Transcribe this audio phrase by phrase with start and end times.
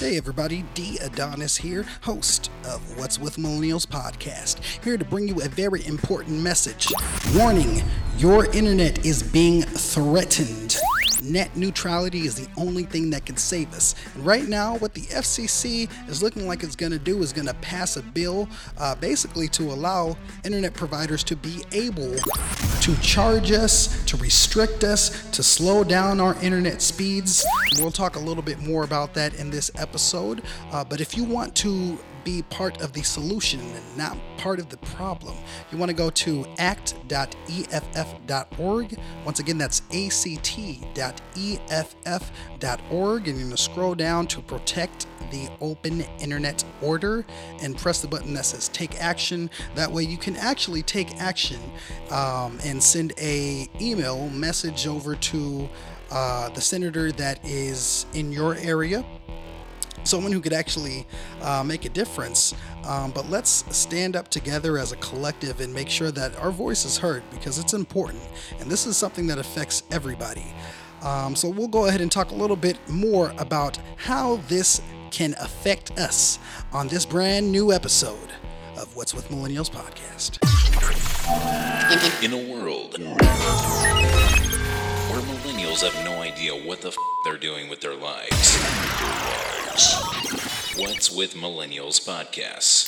[0.00, 5.42] Hey everybody, D Adonis here, host of What's with Millennials podcast, here to bring you
[5.42, 6.88] a very important message.
[7.34, 7.82] Warning,
[8.16, 10.69] your internet is being threatened.
[11.22, 13.94] Net neutrality is the only thing that can save us.
[14.14, 17.46] And right now, what the FCC is looking like it's going to do is going
[17.46, 18.48] to pass a bill
[18.78, 22.14] uh, basically to allow internet providers to be able
[22.80, 27.44] to charge us, to restrict us, to slow down our internet speeds.
[27.78, 30.42] We'll talk a little bit more about that in this episode.
[30.72, 34.68] Uh, but if you want to be part of the solution and not part of
[34.68, 35.36] the problem,
[35.70, 36.98] you want to go to act.eff.org.
[39.24, 40.38] Once again, that's act.eff.org,
[43.28, 47.24] and you're going to scroll down to protect the open internet order
[47.62, 49.48] and press the button that says take action.
[49.74, 51.60] That way you can actually take action
[52.10, 55.68] um, and send a email message over to
[56.10, 59.04] uh, the senator that is in your area
[60.04, 61.06] someone who could actually
[61.42, 62.54] uh, make a difference.
[62.84, 66.84] Um, but let's stand up together as a collective and make sure that our voice
[66.84, 68.22] is heard because it's important.
[68.58, 70.54] And this is something that affects everybody.
[71.02, 75.34] Um, so we'll go ahead and talk a little bit more about how this can
[75.40, 76.38] affect us
[76.72, 78.30] on this brand new episode
[78.76, 80.38] of What's with Millennials podcast.
[82.22, 82.98] In a world
[85.10, 88.56] where millennials have no idea what the f- they're doing with their lives.
[89.80, 92.84] What's with Millennials podcasts?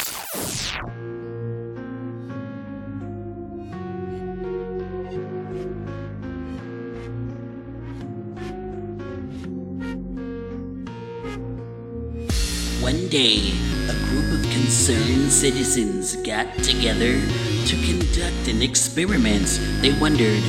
[12.82, 13.52] One day,
[13.88, 17.18] a group of concerned citizens got together
[17.68, 19.58] to conduct an experiment.
[19.80, 20.42] They wondered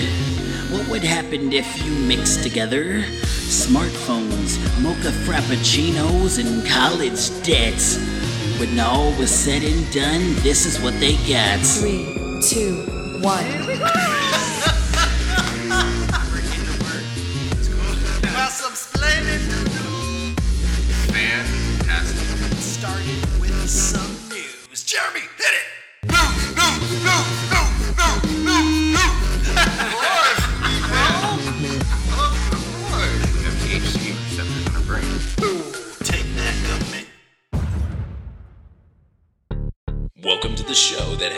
[0.74, 3.04] what would happen if you mixed together
[3.54, 7.98] smartphones, mocha frappuccinos, and college debts.
[8.60, 11.60] When all was said and done, this is what they got.
[11.60, 12.06] Three,
[12.42, 12.82] two,
[13.22, 13.46] one.
[21.14, 22.58] Fantastic.
[22.58, 24.84] Started with some news.
[24.84, 26.12] Jeremy, hit it!
[27.06, 27.43] Have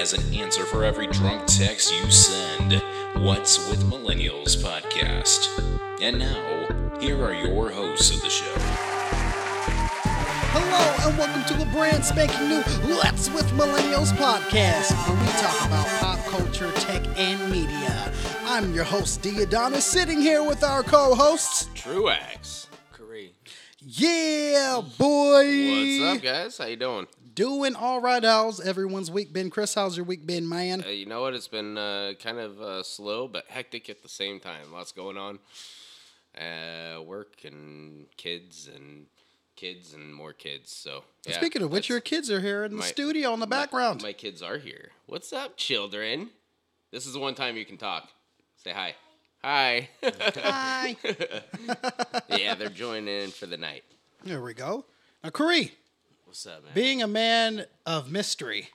[0.05, 2.73] has an answer for every drunk text you send.
[3.25, 5.49] What's with Millennials podcast.
[5.99, 8.53] And now, here are your hosts of the show.
[10.53, 12.61] Hello and welcome to the brand spanking new
[12.95, 18.13] Let's with Millennials podcast, where we talk about pop culture, tech, and media.
[18.43, 19.41] I'm your host, D.
[19.41, 21.67] Adonis, sitting here with our co-hosts.
[21.73, 22.67] Truax.
[22.91, 23.33] Curry.
[23.81, 26.03] Yeah, boy.
[26.03, 26.57] What's up, guys?
[26.59, 27.07] How you doing?
[27.35, 28.23] Doing all right.
[28.23, 29.49] How's everyone's week been?
[29.49, 30.85] Chris, how's your week been, man?
[30.85, 31.33] Uh, you know what?
[31.33, 34.71] It's been uh, kind of uh, slow, but hectic at the same time.
[34.71, 35.39] Lots going on.
[36.37, 39.07] Uh, work and kids and
[39.57, 40.71] kids and more kids.
[40.71, 43.47] So yeah, Speaking of which, your kids are here in the my- studio in the
[43.47, 44.01] my- background.
[44.01, 44.91] My, kids are here.
[45.05, 46.29] What's up, children?
[46.91, 48.07] This is the one time you can talk.
[48.63, 48.95] Say hi.
[49.43, 49.89] Hi.
[50.01, 50.95] Hi.
[52.29, 53.83] yeah, they're joining in for the night.
[54.23, 54.85] there we go.
[55.21, 55.73] Now, Curry,
[56.35, 56.73] What's up, man?
[56.73, 58.67] being a man of mystery,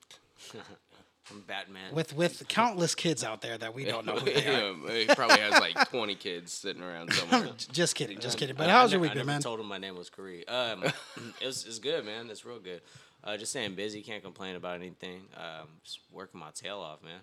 [0.54, 1.92] I'm Batman.
[1.94, 4.72] with with countless kids out there that we don't know who they are.
[4.88, 7.50] Yeah, he probably has like 20 kids sitting around somewhere.
[7.70, 8.56] Just kidding, just kidding.
[8.56, 9.42] But I- how's I your week I been, man?
[9.42, 10.48] told him my name was Kari.
[10.48, 12.30] Um, it was, it's good, man.
[12.30, 12.80] It's real good.
[13.22, 14.00] Uh, just saying, busy.
[14.00, 15.20] Can't complain about anything.
[15.36, 17.20] Um, just working my tail off, man.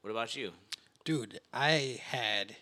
[0.00, 0.52] What about you?
[1.04, 2.56] Dude, I had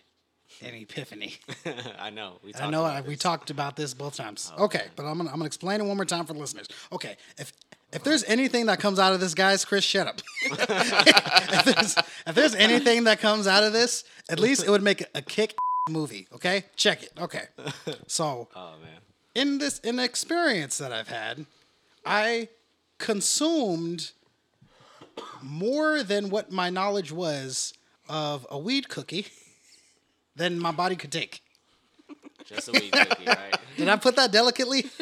[0.61, 1.35] an epiphany.
[1.99, 2.39] I know.
[2.43, 4.51] We I know I, we talked about this both times.
[4.57, 6.67] Oh, okay, but I'm gonna I'm gonna explain it one more time for the listeners.
[6.91, 7.53] Okay, if
[7.93, 10.21] if there's anything that comes out of this, guys, Chris, shut up.
[10.43, 15.03] if, there's, if there's anything that comes out of this, at least it would make
[15.15, 15.55] a kick
[15.89, 16.27] movie.
[16.33, 17.11] Okay, check it.
[17.19, 17.43] Okay,
[18.07, 18.99] so Oh man.
[19.35, 21.45] in this in the experience that I've had,
[22.05, 22.49] I
[22.97, 24.11] consumed
[25.41, 27.73] more than what my knowledge was
[28.09, 29.27] of a weed cookie
[30.37, 31.41] than my body could take.
[32.45, 33.55] Just a weed cookie, right?
[33.77, 34.85] Did I put that delicately?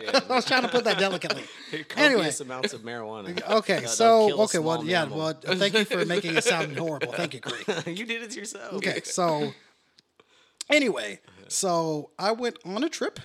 [0.00, 0.18] Yeah.
[0.30, 1.42] I was trying to put that delicately.
[1.70, 2.30] Copious Anyway.
[2.40, 3.38] amounts of marijuana.
[3.58, 7.12] Okay, so okay, well, yeah, well, thank you for making it sound horrible.
[7.12, 7.62] Thank you, Corey.
[7.94, 8.72] you did it yourself.
[8.72, 9.52] Okay, so
[10.70, 13.20] anyway, so I went on a trip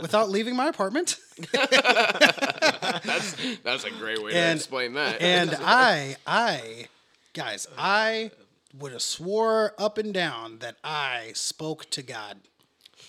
[0.00, 1.16] without leaving my apartment,
[1.50, 3.34] That's
[3.64, 5.20] that's a great way And- to explain that.
[5.20, 6.86] and I, I,
[7.32, 8.30] guys, I
[8.78, 12.38] would have swore up and down that I spoke to God,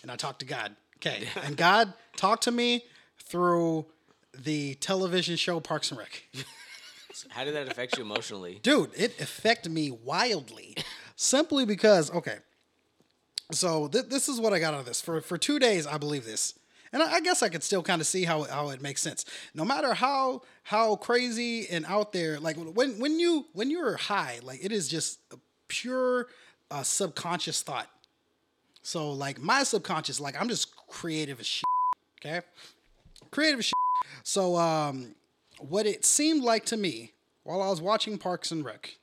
[0.01, 0.75] and I talked to God
[1.05, 2.85] Okay, and God talked to me
[3.25, 3.85] through
[4.41, 6.23] the television show Parks and Rec.
[7.29, 8.59] How did that affect you emotionally?
[8.63, 10.75] Dude, it affected me wildly,
[11.17, 12.37] simply because okay.
[13.51, 15.01] So th- this is what I got out of this.
[15.01, 16.57] For for two days, I believe this,
[16.93, 19.25] and I, I guess I could still kind of see how how it makes sense.
[19.53, 24.39] No matter how how crazy and out there, like when when you when you're high,
[24.41, 25.19] like it is just
[25.73, 26.27] pure
[26.69, 27.89] uh, subconscious thought.
[28.83, 31.63] So like my subconscious, like I'm just creative as shit.
[32.23, 32.41] Okay,
[33.31, 33.73] creative as shit.
[34.23, 35.15] So um,
[35.59, 38.97] what it seemed like to me while I was watching Parks and Rec,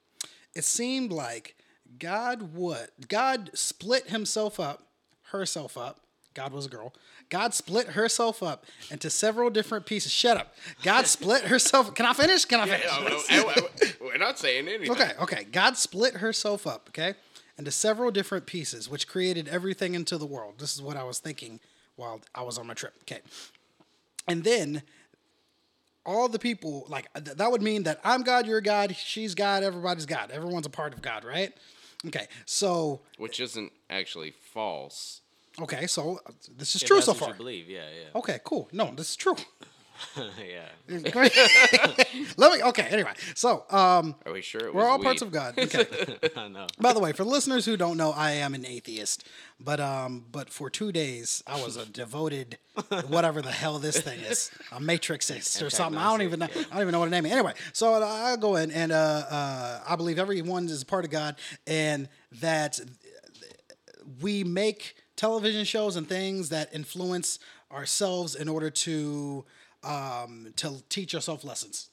[0.55, 1.57] it seemed like
[1.99, 4.87] God would God split himself up,
[5.33, 6.01] herself up.
[6.35, 6.93] God was a girl.
[7.29, 10.13] God split herself up into several different pieces.
[10.13, 10.55] Shut up.
[10.83, 11.95] God split herself.
[11.95, 12.45] Can I finish?
[12.45, 12.87] Can I finish?
[13.31, 14.91] No, I- we're not saying anything.
[14.93, 15.45] Okay, okay.
[15.51, 17.15] God split herself up, okay,
[17.59, 20.55] into several different pieces, which created everything into the world.
[20.59, 21.61] This is what I was thinking
[21.97, 22.95] while I was on my trip.
[23.03, 23.21] Okay.
[24.27, 24.83] And then
[26.07, 29.63] all the people, like, th- that would mean that I'm God, you're God, she's God,
[29.63, 30.31] everybody's God.
[30.31, 31.53] Everyone's a part of God, right?
[32.07, 35.20] Okay, so, Which isn't actually false.
[35.63, 37.35] Okay, so uh, this is If true so far.
[37.35, 38.69] Believe, yeah, yeah, Okay, cool.
[38.73, 39.37] No, this is true.
[40.17, 40.69] yeah.
[42.37, 43.13] Let me, okay, anyway.
[43.35, 45.05] So, um, Are we sure it we're all weed?
[45.05, 45.55] parts of God.
[45.59, 45.87] Okay.
[46.37, 46.67] I know.
[46.79, 49.27] By the way, for listeners who don't know, I am an atheist.
[49.63, 52.57] But um, but for two days, I was a devoted,
[53.09, 56.01] whatever the hell this thing is, a matrixist or something.
[56.01, 56.49] I don't even know.
[56.55, 57.33] I don't even know what to name it.
[57.33, 58.95] Anyway, so I go in and uh,
[59.31, 61.37] uh, I believe everyone is a part of God,
[61.67, 62.09] and
[62.41, 62.81] that
[64.23, 67.39] we make television shows and things that influence
[67.71, 69.45] ourselves in order to
[69.85, 71.91] um, to teach ourselves lessons.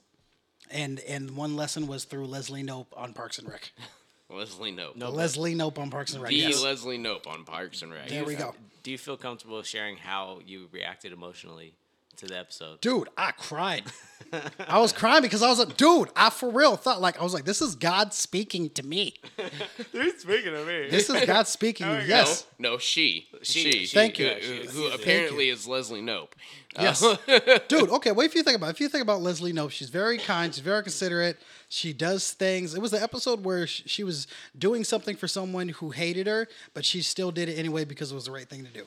[0.71, 3.71] And and one lesson was through Leslie Knope on Parks and Rec.
[4.29, 4.95] Leslie Knope.
[4.95, 6.29] No, Leslie Knope on Parks and Rec.
[6.29, 6.63] The yes.
[6.63, 8.07] Leslie Knope on Parks and Rec.
[8.07, 8.55] There we go.
[8.83, 11.73] Do you feel comfortable sharing how you reacted emotionally
[12.17, 12.81] to the episode?
[12.81, 13.83] Dude, I cried.
[14.67, 17.33] I was crying because I was like, dude, I for real thought like I was
[17.33, 19.13] like, this is God speaking to me.
[19.93, 20.89] Dude, speaking to me.
[20.89, 21.87] This is God speaking.
[21.87, 22.05] to me.
[22.07, 22.45] Yes.
[22.59, 23.27] No, no, she.
[23.41, 23.71] She- She.
[23.85, 24.29] she, Thank who, you.
[24.29, 26.33] yeah, she- who Thank apparently is Leslie Knope.
[26.75, 27.01] Uh, Yes.
[27.69, 28.71] Dude, okay, wait if you think about it.
[28.71, 31.37] If you think about Leslie Knope, she's very kind, she's very considerate.
[31.69, 32.73] She does things.
[32.75, 34.27] It was the episode where sh- she was
[34.57, 38.15] doing something for someone who hated her, but she still did it anyway because it
[38.15, 38.85] was the right thing to do.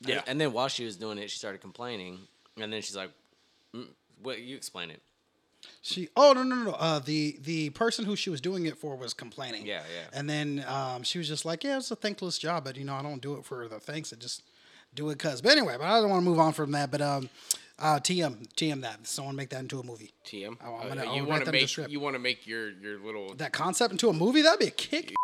[0.00, 0.22] Yeah.
[0.26, 2.20] And then while she was doing it, she started complaining,
[2.60, 3.10] and then she's like,
[3.74, 3.86] mm,
[4.22, 4.40] "What?
[4.40, 5.00] You explain it."
[5.80, 8.96] She oh no no no uh the the person who she was doing it for
[8.96, 10.18] was complaining Yeah, yeah.
[10.18, 12.94] and then um she was just like yeah it's a thankless job but you know
[12.94, 14.42] I don't do it for the thanks I just
[14.94, 17.00] do it cause but anyway but I don't want to move on from that but
[17.00, 17.30] um
[17.78, 20.54] uh TM TM that someone make that into a movie TM.
[20.62, 23.34] Oh, I'm Uh, gonna- you want to make you want to make your your little
[23.36, 25.14] that concept into a movie that'd be a kick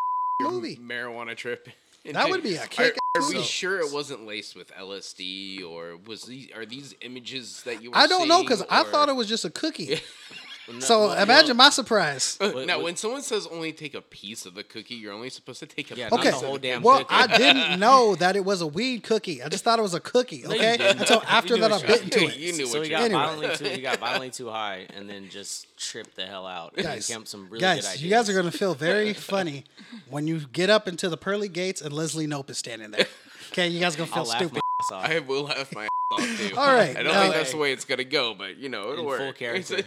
[0.41, 1.69] movie marijuana trip.
[2.11, 3.47] That would be a kick are we movie.
[3.47, 7.91] sure it wasn't laced with LSD or was these are these images that you?
[7.91, 9.99] Were I don't know because seeing, I thought it was just a cookie
[10.73, 13.95] No, so well, imagine my surprise uh, well, now, well, when someone says only take
[13.95, 16.31] a piece of the cookie, you're only supposed to take a Yeah, piece not Okay.
[16.31, 17.09] the whole damn well, cookie.
[17.15, 19.43] I didn't know that it was a weed cookie.
[19.43, 20.47] I just thought it was a cookie.
[20.47, 21.01] Okay, didn't.
[21.01, 22.37] until after that I what you- bit into it.
[22.37, 23.21] You knew so what he you got Anyway.
[23.21, 23.75] violently too.
[23.77, 26.77] He got violently too high, and then just tripped the hell out.
[26.77, 28.03] guys, came some really guys, good ideas.
[28.05, 29.65] you guys are gonna feel very funny
[30.09, 33.07] when you get up into the pearly gates and Leslie Knope is standing there.
[33.53, 34.55] Okay, you guys are gonna feel I'll laugh stupid.
[34.55, 35.11] my ass off.
[35.11, 36.57] I will laugh my ass off too.
[36.57, 38.93] All right, I don't now- think that's the way it's gonna go, but you know
[38.93, 39.21] it'll work.
[39.21, 39.83] full character.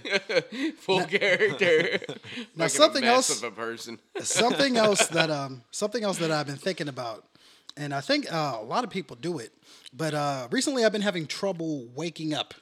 [0.77, 1.99] full character.
[2.55, 3.99] Now, Fucking something else- of a person.
[4.21, 7.25] something else that um something else that I've been thinking about,
[7.77, 9.51] and I think uh, a lot of people do it,
[9.93, 12.53] but uh, recently I've been having trouble waking up.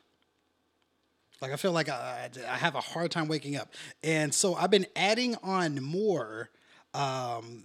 [1.41, 4.69] Like I feel like I, I have a hard time waking up, and so I've
[4.71, 6.49] been adding on more
[6.93, 7.63] um,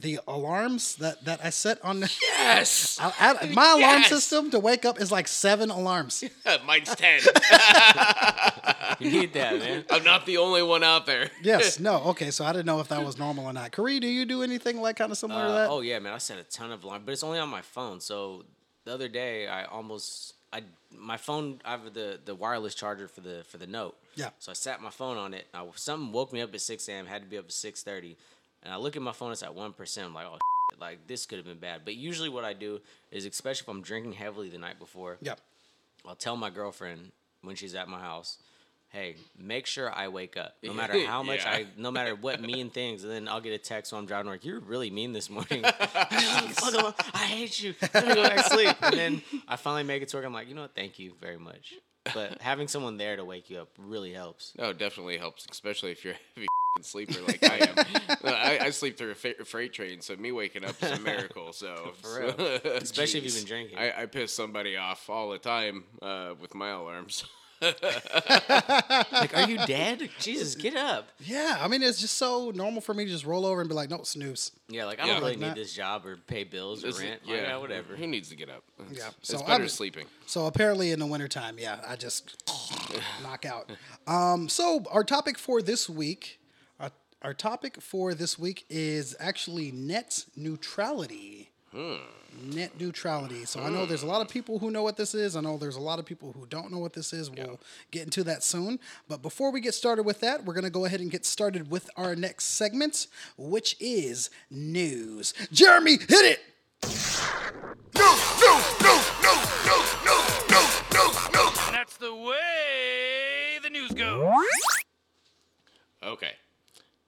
[0.00, 2.00] the alarms that that I set on.
[2.22, 3.12] Yes, I,
[3.42, 4.08] I- my alarm Yes!
[4.08, 6.22] system to wake up is like seven alarms.
[6.66, 7.20] mine's ten.
[9.00, 9.84] You need that, man.
[9.90, 11.30] I'm not the only one out there.
[11.42, 12.30] Yes, no, okay.
[12.30, 13.70] So I didn't know if that was normal or not.
[13.72, 15.70] Kari, do you do anything like kind of similar to Uh, that?
[15.70, 16.12] oh yeah, man.
[16.12, 18.00] I set a ton of alarms, but it's only on my phone.
[18.00, 18.44] So
[18.84, 21.60] the other day, I almost I my phone.
[21.64, 23.96] I have the the wireless charger for the for the note.
[24.16, 24.30] Yeah.
[24.40, 25.46] So I sat my phone on it.
[25.54, 27.06] I, something woke me up at six a.m.
[27.06, 28.16] Had to be up at six thirty,
[28.68, 29.32] and I look at my phone.
[29.32, 30.08] It's at one percent.
[30.08, 30.36] I'm like, oh,
[30.70, 31.80] shit, like this could have been bad.
[31.86, 35.34] But usually, what I do is, especially if I'm drinking heavily the night before, yeah.
[36.06, 38.36] I'll tell my girlfriend when she's at my house,
[38.90, 41.50] "Hey, make sure I wake up, no matter how much Yeah.
[41.50, 44.30] I, no matter what mean things." And then I'll get a text while I'm driving,
[44.30, 45.62] like, "You're really mean this morning.
[45.64, 47.74] I hate you.
[47.94, 50.26] Let me go back to sleep." And then I finally make it to work.
[50.26, 50.74] I'm like, you know what?
[50.74, 51.72] Thank you very much.
[52.14, 54.52] But having someone there to wake you up really helps.
[54.58, 56.46] No, it definitely helps, especially if you're a heavy
[56.82, 58.18] sleeper like I am.
[58.24, 61.52] I, I sleep through a fa- freight train, so me waking up is a miracle.
[61.52, 62.60] So, For real.
[62.76, 63.78] Especially if you've been drinking.
[63.78, 67.24] I, I piss somebody off all the time uh, with my alarms.
[69.12, 70.08] Like, are you dead?
[70.20, 71.08] Jesus, get up.
[71.20, 73.74] Yeah, I mean it's just so normal for me to just roll over and be
[73.74, 74.52] like, no, snooze.
[74.68, 75.54] Yeah, like I don't really Like need that.
[75.56, 77.20] this job or pay bills or This is- rent.
[77.26, 77.96] Like, yeah, whatever.
[77.96, 78.62] Who needs to get up?
[78.90, 80.06] It's, Yeah, it's so better I'm- sleeping.
[80.26, 82.42] So apparently in the wintertime, yeah, I just
[83.22, 83.70] knock out.
[84.06, 86.40] Um, so our topic for this week,
[86.78, 86.90] our,
[87.22, 91.50] our topic for this week is actually net neutrality.
[92.42, 93.44] Net neutrality.
[93.44, 95.34] So I know there's a lot of people who know what this is.
[95.36, 97.30] I know there's a lot of people who don't know what this is.
[97.30, 97.58] We'll
[97.90, 98.78] get into that soon.
[99.08, 101.70] But before we get started with that, we're going to go ahead and get started
[101.70, 105.34] with our next segment, which is news.
[105.52, 106.40] Jeremy, hit it!
[111.72, 114.34] That's the way the news goes.
[116.02, 116.32] Okay.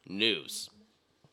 [0.09, 0.71] News.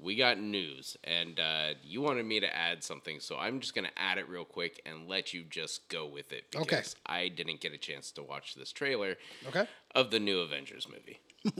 [0.07, 3.91] We got news, and uh, you wanted me to add something, so I'm just gonna
[3.97, 6.83] add it real quick and let you just go with it because Okay.
[7.05, 9.17] I didn't get a chance to watch this trailer
[9.49, 9.67] Okay.
[9.95, 11.19] of the new Avengers movie.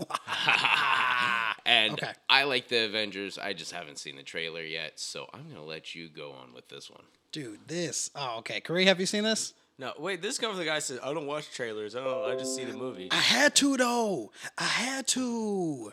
[1.66, 2.12] and Okay.
[2.30, 3.38] I like the Avengers.
[3.38, 6.70] I just haven't seen the trailer yet, so I'm gonna let you go on with
[6.70, 7.04] this one.
[7.34, 8.12] Dude, this.
[8.16, 8.62] Oh, okay.
[8.62, 9.56] Corey, have you seen this?
[9.78, 10.22] No, wait.
[10.22, 11.98] This comes from the guy who says, "I don't watch trailers.
[11.98, 12.32] I don't.
[12.32, 14.32] I just see the movie." I had to though.
[14.58, 15.92] I had to.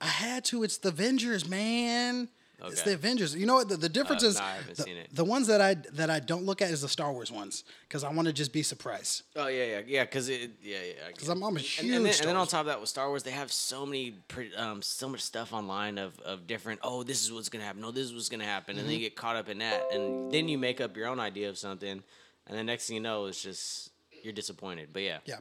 [0.00, 0.62] I had to.
[0.62, 2.28] It's the Avengers, man.
[2.64, 3.34] It's the Avengers.
[3.36, 3.68] You know what?
[3.68, 4.38] The, the difference Uh, is
[4.78, 7.30] no, the, the ones that I that I don't look at is the Star Wars
[7.30, 9.22] ones because I want to just be surprised.
[9.36, 10.04] Oh yeah, yeah, yeah.
[10.04, 10.92] Because it, yeah, yeah.
[11.08, 11.94] Because I'm, I'm a And, huge.
[11.94, 13.84] and, then, Star and then on top of that, with Star Wars, they have so
[13.84, 14.16] many,
[14.56, 16.80] um, so much stuff online of, of different.
[16.82, 17.82] Oh, this is what's gonna happen.
[17.82, 18.86] No, this is what's gonna happen, and Mm-hmm.
[18.88, 21.50] then you get caught up in that, and then you make up your own idea
[21.50, 22.02] of something,
[22.46, 23.90] and the next thing you know, it's just
[24.22, 24.88] you're disappointed.
[24.94, 25.36] But yeah, Yeah.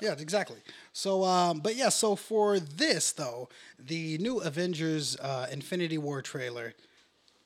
[0.00, 0.58] Yeah, exactly.
[0.92, 6.74] So, um, but yeah, so for this though, the new Avengers uh, Infinity War trailer,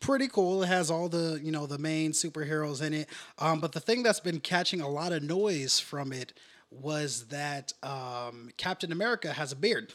[0.00, 0.62] pretty cool.
[0.62, 3.08] It has all the you know the main superheroes in it.
[3.38, 6.32] Um, but the thing that's been catching a lot of noise from it
[6.70, 9.94] was that um, Captain America has a beard.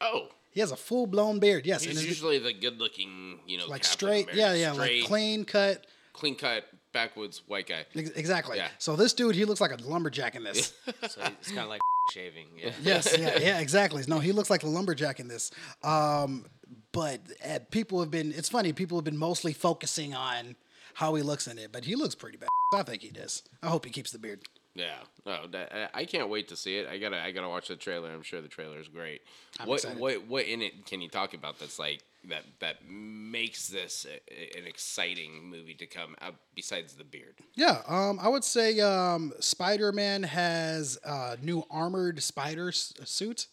[0.00, 1.66] Oh, He has a full blown beard.
[1.66, 4.22] Yes, he's usually the good-looking, you know, like Captain straight.
[4.30, 5.86] America, Yeah, yeah, straight, like clean cut.
[6.12, 7.84] clean cut, backwoods white guy.
[7.94, 8.56] Ex- Exactly.
[8.56, 8.68] Yeah.
[8.78, 10.72] So this dude, he looks like a lumberjack in this.
[11.08, 11.80] so it's kind of like
[12.12, 12.46] shaving.
[12.56, 14.02] Yeah, yes, yeah, yeah, exactly.
[14.08, 15.50] No, he looks like a lumberjack in this.
[15.82, 16.46] Um,
[16.92, 18.32] but uh, people have been.
[18.32, 18.72] It's funny.
[18.72, 20.56] People have been mostly focusing on
[20.94, 22.48] how he looks in it, but he looks pretty bad.
[22.74, 23.42] I think he does.
[23.62, 24.40] I hope he keeps the beard.
[24.74, 24.94] Yeah,
[25.26, 26.88] no, that, I I can't wait to see it.
[26.88, 28.10] I gotta, I gotta watch the trailer.
[28.10, 29.20] I'm sure the trailer is great.
[29.60, 29.98] I'm what, excited.
[30.00, 34.58] what, what in it can you talk about that's like that that makes this a,
[34.58, 37.34] an exciting movie to come out besides the beard?
[37.54, 43.46] Yeah, um, I would say um, Spider Man has a new armored spider suit,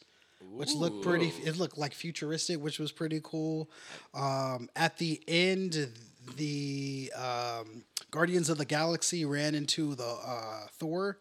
[0.54, 1.32] which looked pretty.
[1.44, 3.70] It looked like futuristic, which was pretty cool.
[4.14, 5.90] Um, at the end,
[6.38, 11.18] the um, Guardians of the Galaxy ran into the uh, Thor,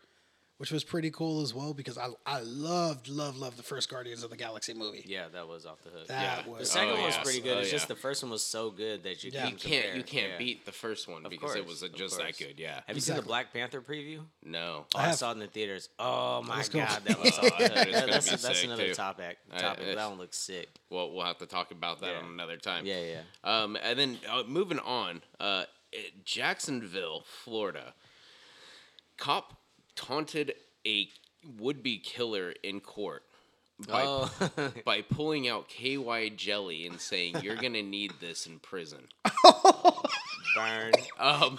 [0.59, 4.23] which was pretty cool as well because I I loved loved loved the first Guardians
[4.23, 5.05] of the Galaxy movie.
[5.07, 6.07] yeah, that was off the hook.
[6.09, 6.59] That Yeah.
[6.59, 7.25] The second Oh, one was yes.
[7.25, 7.57] pretty good.
[7.57, 9.43] Oh, it's just the first one was so good that you Yeah.
[9.43, 10.39] can't You can't, you can't Yeah.
[10.39, 12.59] beat the first one Of because it was just that good.
[12.59, 12.81] Yeah.
[12.87, 14.25] Have you seen the Black Panther preview?
[14.45, 14.87] No.
[14.95, 15.89] Oh, I I, saw it in the theaters.
[15.99, 16.81] Oh my Let's go.
[16.81, 17.53] god, that looks awesome.
[17.61, 18.95] It's gonna that's that's another too.
[18.95, 19.39] topic.
[19.57, 19.87] Topic.
[19.89, 20.69] I- that one looks sick.
[20.91, 22.19] Well, we'll have to talk about that Yeah.
[22.19, 22.85] on another time.
[22.85, 23.23] Yeah, yeah.
[23.45, 25.65] Um, and then uh, moving on, uh,
[26.25, 27.95] Jacksonville, Florida.
[29.17, 29.58] Cop
[29.99, 30.55] taunted
[30.87, 31.09] a
[31.59, 33.23] would-be killer in court
[33.87, 34.31] by Oh.
[34.85, 39.09] by pulling out KY jelly and saying, "You're gonna need this in prison."
[40.59, 40.93] Burn.
[41.19, 41.59] Um,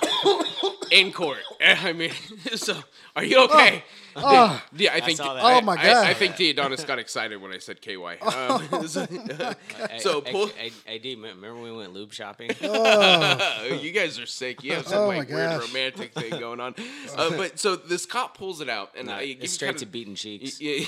[0.91, 1.39] in court.
[1.61, 2.11] I mean,
[2.55, 2.77] so
[3.15, 3.83] are you okay?
[4.15, 4.61] Oh.
[4.75, 5.17] yeah, I think.
[5.17, 5.43] saw that.
[5.43, 6.07] I- Oh, my I- God.
[6.07, 6.49] I, think D.
[6.49, 7.95] Adonis got excited when I said KY.
[8.21, 12.49] Um, so, Hey, so hey, pull- hey, hey, D, remember when we went lube shopping?
[12.61, 14.63] you guys are sick.
[14.63, 16.75] You have some Oh like my weird romantic thing going on.
[17.15, 19.79] Uh, but so this cop pulls it out, and Nah, I it's you straight kind
[19.79, 20.59] to beaten beating cheeks.
[20.61, 20.85] Yeah,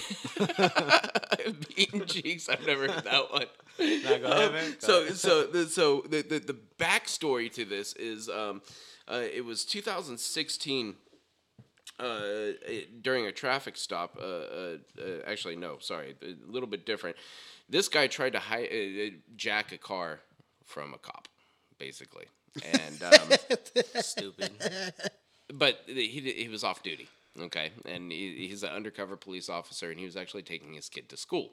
[1.76, 2.50] beating cheeks.
[2.50, 3.46] I've never heard that one.
[3.80, 4.72] Nah, go ahead, Um, man.
[4.72, 8.62] Go so so the so the, the the backstory to this is um,
[9.08, 10.96] uh, it was 2016
[12.00, 12.04] uh,
[12.68, 14.18] it- during a traffic stop.
[14.20, 17.16] Uh, uh, uh, actually, no, sorry, a little bit different.
[17.70, 20.20] This guy tried to hi- jack a car
[20.66, 21.28] from a cop,
[21.78, 22.26] basically,
[22.64, 23.30] and um,
[24.02, 24.52] Stupid.
[25.54, 27.08] but he he was off duty.
[27.40, 31.08] Okay, and he, he's an undercover police officer, and he was actually taking his kid
[31.10, 31.52] to school.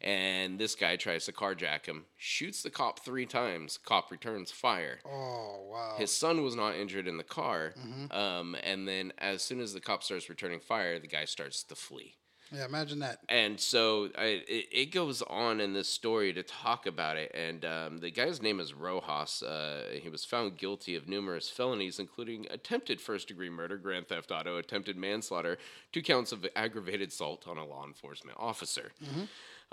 [0.00, 3.78] And this guy tries to carjack him, shoots the cop three times.
[3.84, 5.00] Cop returns fire.
[5.04, 5.96] Oh wow.
[5.98, 7.74] His son was not injured in the car.
[7.78, 8.16] Mm-hmm.
[8.16, 11.74] Um, and then as soon as the cop starts returning fire, the guy starts to
[11.74, 12.14] flee.
[12.50, 13.18] Yeah, imagine that.
[13.28, 17.30] And so I, it, it goes on in this story to talk about it.
[17.34, 19.42] And um, the guy's name is Rojas.
[19.42, 24.30] Uh, he was found guilty of numerous felonies, including attempted first degree murder, grand theft
[24.30, 25.58] auto, attempted manslaughter,
[25.92, 28.92] two counts of aggravated assault on a law enforcement officer.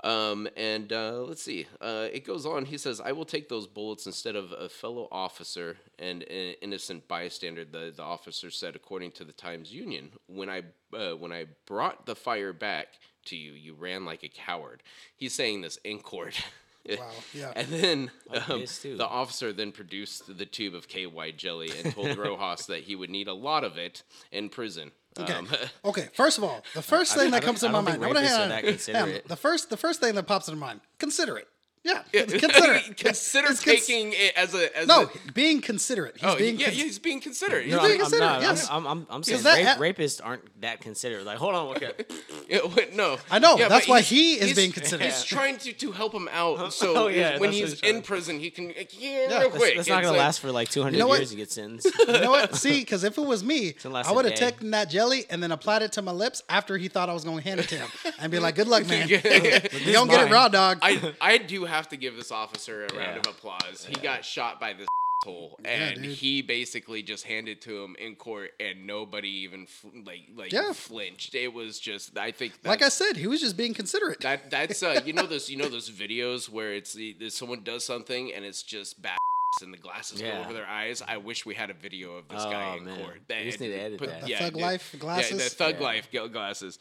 [0.04, 1.66] Um, and uh, let's see.
[1.80, 2.66] Uh, it goes on.
[2.66, 7.08] He says, "I will take those bullets instead of a fellow officer and an innocent
[7.08, 10.62] bystander." The the officer said, according to the Times Union, "When I
[10.94, 12.88] uh, when I brought the fire back
[13.26, 14.82] to you, you ran like a coward."
[15.16, 16.42] He's saying this in court.
[16.88, 17.52] Wow, yeah.
[17.56, 18.10] And then
[18.48, 22.94] um, the officer then produced the tube of KY jelly and told Rojas that he
[22.94, 24.92] would need a lot of it in prison.
[25.18, 25.32] Okay.
[25.32, 25.48] Um,
[25.86, 26.08] okay.
[26.14, 28.02] First of all, the first I thing that comes to my mind.
[28.02, 28.70] think I'm gonna rapists are hang that on.
[28.70, 29.12] considerate.
[29.12, 30.80] Hang, The first, the first thing that pops into mind.
[30.98, 31.48] Consider it.
[31.86, 32.24] Yeah.
[32.24, 32.96] Consider it.
[32.96, 36.16] Consider It's cons- taking it as a as No, a, being considerate.
[36.16, 37.68] He's oh being yeah, cons- he's being considerate.
[37.68, 38.42] No, He's being I'm, considerate, not.
[38.42, 38.68] yes.
[38.70, 41.24] I'm, I'm, I'm saying that rape, ha- rapists aren't that considerate.
[41.24, 41.92] Like, hold on, okay.
[42.48, 43.18] Yeah, wait, no.
[43.30, 45.10] I know, Yeah, that's why he is being considerate.
[45.10, 46.72] He's trying to, to help him out.
[46.72, 48.84] So Oh, yeah, when he's he's in prison, he can yeah,
[49.28, 49.76] Yeah, real quick.
[49.76, 51.88] That's not gonna like- last for like 200 know years to get sentenced.
[51.98, 52.54] You know what?
[52.56, 55.24] See, because if it was me, gonna last I a would have taken that jelly
[55.30, 57.60] and then applied it to my lips after he thought I was going to hand
[57.60, 57.88] it to him
[58.20, 59.08] and be like, "Good luck, man.
[59.08, 60.32] you don't get it mine.
[60.32, 63.18] raw, dog." I I do have to give this officer a round Yeah.
[63.20, 63.84] of applause.
[63.88, 64.86] He got shot by this
[65.22, 66.12] asshole, and dude.
[66.12, 70.72] he basically just handed to him in court, and nobody even fl- like like Yeah.
[70.72, 71.34] flinched.
[71.34, 74.20] It was just I think like I said, he was just being considerate.
[74.20, 77.62] That that's uh you know those you know those videos where it's the, the someone
[77.62, 79.18] does something and it's just bad
[79.62, 81.02] and the glasses go over their eyes.
[81.06, 82.98] I wish we had a video of this guy Oh, in man.
[82.98, 83.20] court.
[83.28, 84.26] We just need to edit that.
[84.26, 84.62] The Thug dude.
[84.62, 85.54] Life Yeah, the glasses?
[85.54, 85.84] thug Yeah.
[85.84, 86.78] life go- glasses.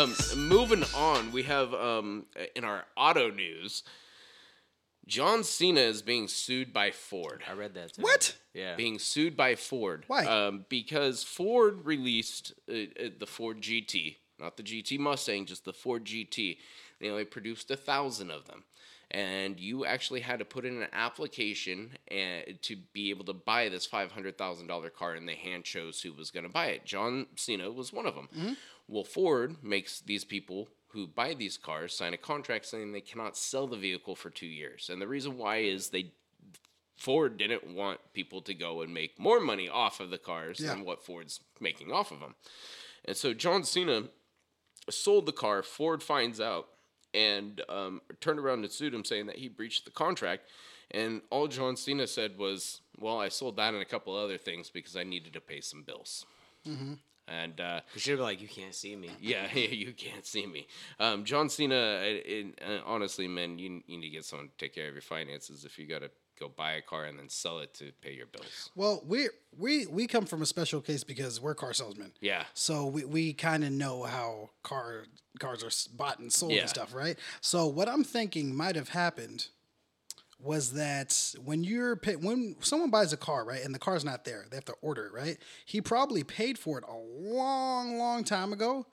[0.00, 2.26] Um, moving on, we have um
[2.56, 3.82] in our auto news,
[5.06, 7.94] John Cena is being sued by Ford I read that.
[7.94, 8.02] Too.
[8.02, 8.36] What?
[8.54, 8.76] Yeah.
[8.76, 10.04] being sued by Ford.
[10.06, 10.24] Why?
[10.24, 15.72] Um, because Ford released uh, uh, the Ford GT, not the GT Mustang, just the
[15.72, 16.58] Ford GT.
[17.00, 18.64] They only produced a thousand of them,
[19.10, 23.68] and you actually had to put in an application and to be able to buy
[23.68, 26.66] this five hundred thousand dollar car, and they hand chose who was going to buy
[26.66, 26.84] it.
[26.86, 28.56] John Cena was one of them.
[28.90, 33.36] Well, Ford makes these people who buy these cars sign a contract saying they cannot
[33.36, 36.12] sell the vehicle for two years, and the reason why is they
[36.96, 40.74] Ford didn't want people to go and make more money off of the cars Yeah.
[40.74, 42.34] than what Ford's making off of them.
[43.06, 44.08] And so John Cena
[44.90, 45.62] sold the car.
[45.62, 46.68] Ford finds out
[47.14, 50.42] and um, turned around and sued him, saying that he breached the contract.
[50.90, 54.68] And all John Cena said was, "Well, I sold that and a couple other things
[54.68, 56.26] because I needed to pay some bills."
[57.30, 59.10] And uh, You should have been like, you can't see me.
[59.20, 60.66] yeah, you can't see me.
[60.98, 64.54] Um, John Cena, it, it, uh, honestly, man, you, you need to get someone to
[64.58, 67.28] take care of your finances if you got to go buy a car and then
[67.28, 68.70] sell it to pay your bills.
[68.74, 72.12] Well, we we we come from a special case because we're car salesmen.
[72.20, 72.44] Yeah.
[72.54, 75.04] So we, we kind of know how car
[75.38, 76.62] cars are bought and sold Yeah.
[76.62, 77.18] and stuff, right?
[77.42, 79.48] So what I'm thinking might have happened
[80.42, 84.24] was that when you're pay, when someone buys a car, right, and the car's not
[84.24, 85.36] there, they have to order it, right?
[85.66, 88.86] He probably paid for it a long, long time ago,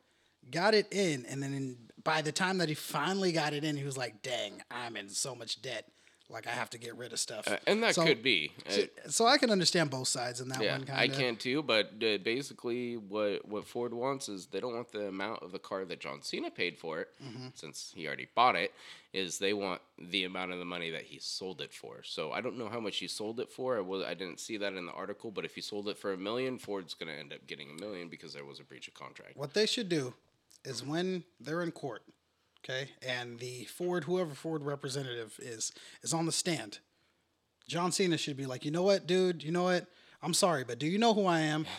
[0.51, 3.75] got it in, and then in, by the time that he finally got it in,
[3.77, 5.85] he was like, "Dang, I'm in so much debt."
[6.29, 8.51] Like I have to get rid of stuff, Uh, and that So- could be.
[8.65, 10.83] Uh, so, so I can understand both sides in that yeah, one.
[10.85, 10.99] Kinda.
[10.99, 11.63] I can too.
[11.63, 15.59] But uh, basically, what what Ford wants is they don't want the amount of the
[15.59, 17.47] car that John Cena paid for it, Mm-hmm.
[17.55, 18.73] since he already bought it.
[19.17, 22.03] Is they want the amount of the money that he sold it for.
[22.03, 23.77] So I don't know how much he sold it for.
[23.77, 25.31] I was I didn't see that in the article.
[25.31, 28.09] But if he sold it for a million, Ford's gonna end up getting a million
[28.09, 29.35] because there was a breach of contract.
[29.35, 30.13] What they should do
[30.63, 32.03] is when they're in court,
[32.63, 35.71] okay, and the Ford, whoever Ford representative is,
[36.03, 36.79] is on the stand.
[37.67, 39.87] John Cena should be like, you know what, dude, you know what?
[40.21, 41.65] I'm sorry, but do you know who I am?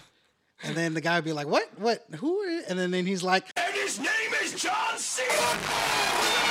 [0.64, 1.68] And then the guy would be like, what?
[1.79, 2.05] What?
[2.16, 2.40] Who?
[2.40, 2.62] Are you?
[2.68, 4.09] And then, then he's like, And his name
[4.42, 6.47] is John Cena!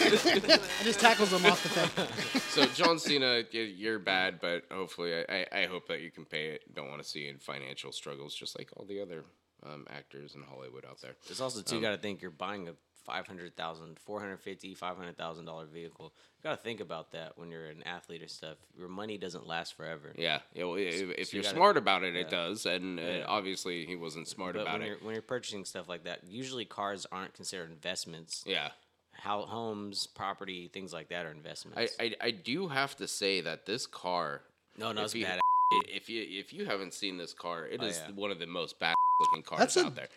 [0.00, 2.40] And just tackles him off the thing.
[2.48, 6.48] so John Cena, you're bad, but hopefully, I, I I hope that you can pay
[6.48, 6.74] it.
[6.74, 9.24] Don't want to see you in financial struggles, just like all the other
[9.64, 11.16] um, actors in Hollywood out there.
[11.28, 12.72] It's also too got to think you're buying a
[13.04, 16.12] five hundred thousand, four hundred fifty, five hundred thousand dollar vehicle.
[16.38, 18.58] You got to think about that when you're an athlete or stuff.
[18.78, 20.12] Your money doesn't last forever.
[20.16, 20.64] Yeah, yeah.
[20.64, 23.86] Well, if, if so you you're gotta- smart about it, it does, and uh, obviously
[23.86, 24.86] he wasn't smart But about when it.
[24.86, 28.44] you're when you're purchasing stuff like that, usually cars aren't considered investments.
[28.46, 28.68] Yeah,
[29.18, 31.94] how homes, property, things like that are investments.
[32.00, 34.42] I I do have to say that this car.
[34.76, 35.40] no, no, if it's you- bad.
[35.86, 38.14] If you if you haven't seen this car, it Oh, is yeah.
[38.14, 40.08] one of the most bad looking cars That's a- out there.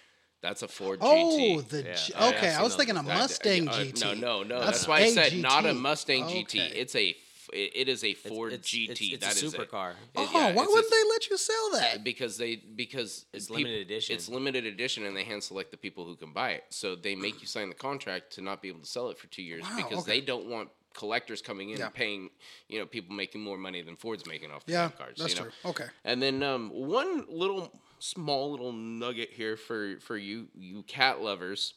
[0.42, 1.70] That's a Ford Oh, GT.
[1.70, 1.94] the Yeah.
[1.96, 2.50] G- Oh, yeah, okay.
[2.50, 3.08] I've I was seen thinking a those.
[3.08, 4.02] That- Mustang uh, GT.
[4.02, 4.60] No, no, no.
[4.60, 5.80] That's That's, why I said not a GT.
[5.82, 6.56] Mustang GT.
[6.74, 7.16] It's a f-
[7.52, 8.90] it it is a Ford it's, GT.
[8.90, 9.94] It's, it's That a supercar.
[10.16, 12.04] Oh, yeah, why it's would a- they let you sell that?
[12.04, 14.16] because they because It's peop- limited edition.
[14.16, 16.64] It's limited edition, and they hand select the people who can buy it.
[16.70, 19.28] So they make you sign the contract to not be able to sell it for
[19.28, 20.20] two years Wow, because okay.
[20.20, 21.86] they don't want collectors coming in Yeah.
[21.86, 22.30] and paying
[22.68, 25.18] you know people making more money than Ford's making off the Yeah, cars.
[25.18, 25.50] that's you know?
[25.62, 25.70] true.
[25.72, 25.86] Okay.
[26.04, 31.76] And then um, one little small little nugget here for for you you cat lovers,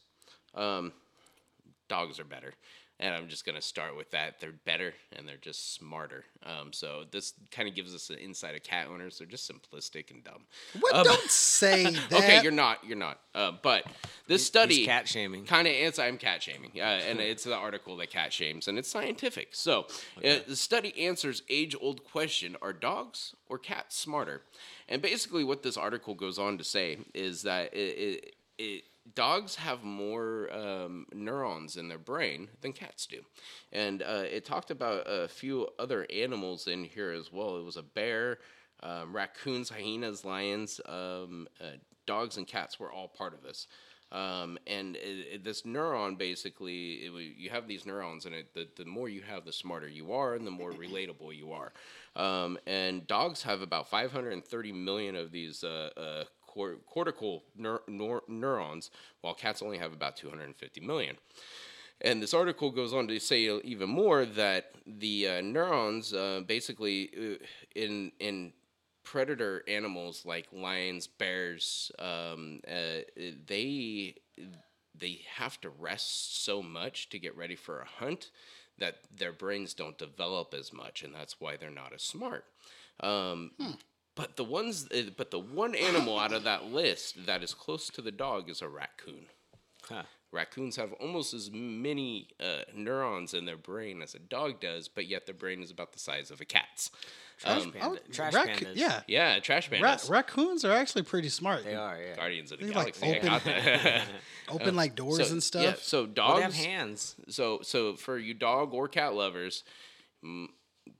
[0.55, 0.93] um,
[1.89, 2.55] dogs are better.
[3.01, 4.41] And I'm just gonna start with that.
[4.41, 6.25] They're better and they're just smarter.
[6.45, 9.19] Um, so this kind of gives us an insight of cat owners.
[9.19, 10.45] They're just simplistic and dumb.
[10.79, 10.95] What?
[10.95, 12.13] Um, Don't say that.
[12.13, 12.85] Okay, you're not.
[12.85, 13.19] You're not.
[13.35, 13.85] Uh, but
[14.29, 15.45] this study cat shaming.
[15.45, 18.79] kind of it's I'm cat shaming, uh, and it's the article that cat shames, and
[18.79, 19.49] it's scientific.
[19.53, 19.87] So
[20.19, 24.43] uh, the study answers age old question: Are dogs or cats smarter?
[24.89, 29.55] And basically, what this article goes on to say is that it, it, it dogs
[29.57, 33.21] have more um, neurons in their brain than cats do.
[33.73, 37.59] And uh, it talked about a few other animals in here as well.
[37.59, 38.39] It was a bear,
[38.83, 43.67] um, raccoons, hyenas, lions, um, uh, dogs, and cats were all part of this.
[44.13, 48.69] Um, and it, it- this neuron basically, it, you have these neurons, and it, the,
[48.77, 51.73] the more you have, the smarter you are, and the more relatable you are.
[52.17, 58.29] Um, and dogs have about 530 million of these uh, uh, cor- cortical neur- neur-
[58.29, 58.91] neurons,
[59.21, 61.17] while cats only have about 250 million.
[62.01, 67.11] And this article goes on to say even more that the uh, neurons, uh, basically,
[67.17, 68.53] uh, in in
[69.05, 73.03] predator animals like lions, bears, um, uh,
[73.47, 74.15] they
[74.97, 78.31] they have to rest so much to get ready for a hunt
[78.79, 82.45] that their brains don't develop as much, and that's why they're not as smart.
[83.01, 83.53] Um,
[84.17, 87.89] But the ones, uh, but the one animal out of that list that is close
[87.91, 89.27] to the dog is a raccoon.
[89.89, 90.05] Huh.
[90.31, 95.07] Raccoons have almost as many uh, neurons in their brain as a dog does, but
[95.07, 96.91] yet their brain is about the size of a cat's.
[97.39, 98.73] Trash, Um, panda, Oh, trash rac- pandas.
[98.77, 99.03] Yeah.
[99.09, 101.65] yeah, trash Ra- raccoons are actually pretty smart.
[101.65, 102.17] They are, yeah.
[102.17, 103.07] Guardians of the They, like, Galaxy.
[103.07, 104.03] I open- got that.
[104.49, 105.63] Open like doors so, and stuff.
[105.63, 106.37] Yeah, so Well, dogs.
[106.39, 107.17] they have hands.
[107.29, 109.65] So so for you dog or cat lovers,
[110.25, 110.47] mm,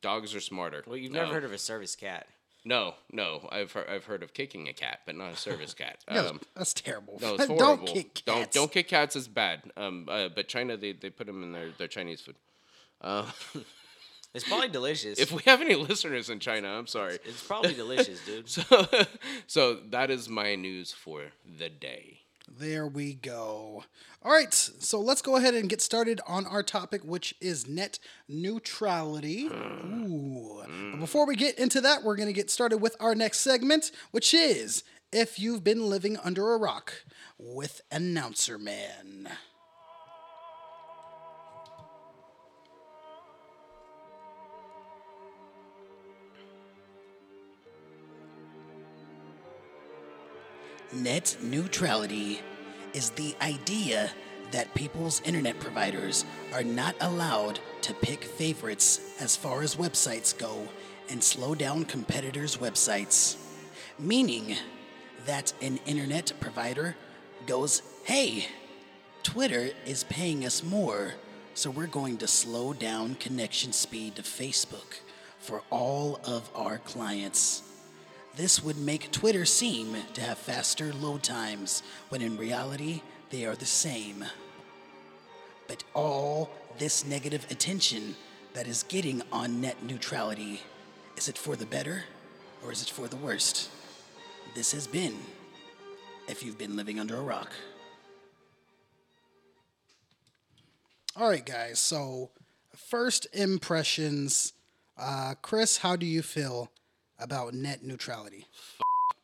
[0.01, 0.83] dogs are smarter.
[0.87, 2.27] Well, you've never Um, heard of a service cat.
[2.65, 3.47] No, no.
[3.53, 5.99] I've heard, I've heard of kicking a cat, but not a service cat.
[6.11, 7.19] Yeah, Um, that's terrible.
[7.21, 7.57] no, it's horrible.
[7.59, 8.23] don't kick cats.
[8.25, 9.63] Don't don't kick cats is bad.
[9.77, 12.37] Um, uh, but China they, they put them in their, their Chinese food.
[13.01, 13.31] Uh,
[14.33, 15.19] It's probably delicious.
[15.25, 17.19] if we have any listeners in China, I'm sorry.
[17.25, 18.49] it's probably delicious, dude.
[18.49, 18.65] So
[19.47, 21.27] so that is my news for
[21.59, 22.23] the day.
[22.49, 23.85] There we go.
[24.23, 27.99] All right, so let's go ahead and get started on our topic, which is net
[28.29, 29.47] neutrality.
[29.47, 30.63] Ooh.
[30.93, 33.91] But before we get into that, we're going to get started with our next segment,
[34.11, 37.05] which is If You've Been Living Under a Rock
[37.39, 39.29] with Announcer Man.
[50.93, 52.41] Net neutrality
[52.93, 54.11] is the idea
[54.53, 60.69] that people's internet providers are not allowed to pick favorites as far as websites go
[61.11, 63.37] and slow down competitors' websites.
[63.99, 64.57] Meaning
[65.27, 66.97] that an internet provider
[67.47, 68.47] goes, hey,
[69.23, 71.15] Twitter is paying us more,
[71.55, 75.01] so we're going to slow down connection speed to Facebook
[75.39, 77.63] for all of our clients.
[78.37, 83.55] This would make Twitter seem to have faster load times, when in reality, they are
[83.55, 84.25] the same.
[85.69, 88.17] But all this negative attention
[88.53, 90.63] that is getting on net neutrality,
[91.17, 92.05] is it for the better
[92.65, 93.71] or is it for the worst?
[94.57, 95.15] This has been
[96.27, 97.53] If You've Been Living Under a Rock.
[101.17, 102.31] All right, guys, so
[102.75, 104.55] first impressions.
[104.99, 106.73] Uh, Chris, how do you feel
[107.19, 108.47] about net neutrality?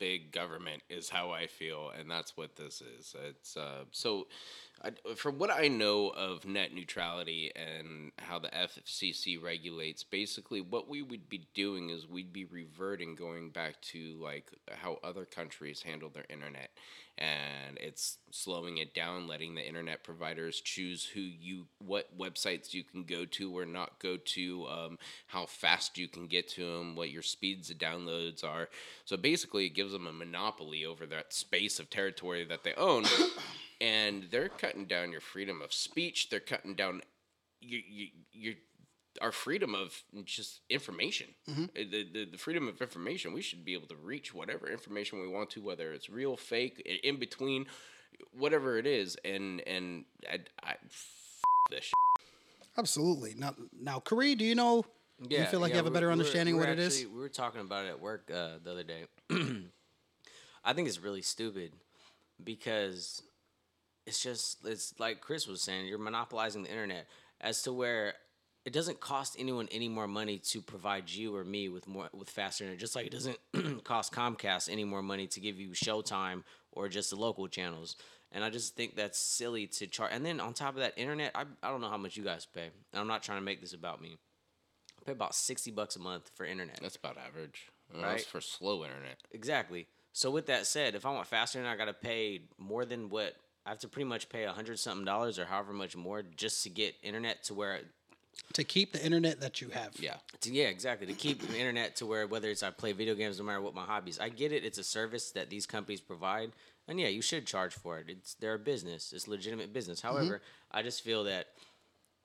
[0.00, 3.14] big government is how I feel, and that's what this is.
[3.29, 4.26] It's uh, so.
[4.83, 10.88] I, from what I know of net neutrality and how the FCC regulates, basically what
[10.88, 15.83] we would be doing is we'd be reverting, going back to like how other countries
[15.83, 16.71] handle their internet,
[17.19, 22.83] and it's slowing it down, letting the internet providers choose who you, what websites you
[22.83, 26.97] can go to or not go to, um, how fast you can get to them,
[26.97, 28.71] what your speeds of downloads are.
[29.05, 32.75] So basically, it gives gives them a monopoly over that space of territory that they
[32.75, 33.05] own,
[33.81, 36.29] and they're cutting down your freedom of speech.
[36.31, 37.03] They're cutting down
[37.61, 38.55] your your, your
[39.21, 41.27] our freedom of just information.
[41.49, 43.33] Uh, The, the the freedom of information.
[43.33, 46.81] We should be able to reach whatever information we want to, whether it's real, fake,
[47.03, 47.66] in between,
[48.33, 49.16] whatever it is.
[49.25, 51.40] And and I, I f-
[51.71, 51.85] this.
[51.85, 51.95] Shit.
[52.79, 53.35] Absolutely.
[53.37, 54.85] Now, now, Kareem, do you know?
[55.29, 56.79] do you feel like you have a we're- better we're- understanding of we're what it
[56.79, 57.05] is?
[57.05, 59.05] We were talking about it at work uh, the other day.
[60.64, 61.73] I think it's really stupid
[62.43, 63.23] because
[64.07, 67.07] it's just it's like Chris was saying, you're monopolizing the internet
[67.41, 68.15] as to where
[68.67, 72.29] it doesn't cost anyone any more money to provide you or me with more with
[72.29, 72.81] faster internet.
[72.81, 73.39] Just like it doesn't
[73.85, 77.97] cost Comcast any more money to give you Showtime or just the local channels.
[78.33, 80.13] And I just think that's silly to charge.
[80.15, 82.47] And then on top of that, internet, I, I don't know how much you guys
[82.47, 82.71] pay.
[82.93, 84.19] And I'm not trying to make this about me.
[85.01, 86.79] I pay about sixty bucks a month for internet.
[86.81, 87.69] That's about average.
[87.93, 88.11] Uh, Right.
[88.13, 89.17] That's for slow internet.
[89.33, 89.89] Exactly.
[90.13, 93.35] So with that said, if I want faster internet, I gotta pay more than what
[93.66, 96.62] I have to pretty much pay a hundred something dollars or however much more just
[96.64, 97.81] to get internet to where
[98.55, 99.94] To keep the internet that you have.
[99.99, 100.16] Yeah.
[100.40, 101.07] to, yeah, exactly.
[101.07, 103.75] To keep the internet to where whether it's I play video games, no matter what
[103.75, 104.18] my hobbies.
[104.18, 104.64] I get it.
[104.64, 106.53] It's a service that these companies provide,
[106.88, 108.07] and yeah, you should charge for it.
[108.09, 109.12] It's they're a business.
[109.12, 110.01] It's legitimate business.
[110.01, 110.16] Mm-hmm.
[110.16, 111.46] However, I just feel that,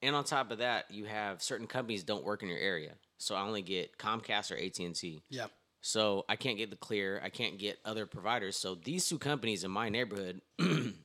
[0.02, 2.94] and on top of that, you have certain companies don't work in your area.
[3.18, 5.22] So I only get Comcast or AT and T.
[5.30, 5.48] Yeah.
[5.82, 7.22] So I can't get the clear.
[7.24, 8.56] I can't get other providers.
[8.58, 10.42] So these two companies in my neighborhood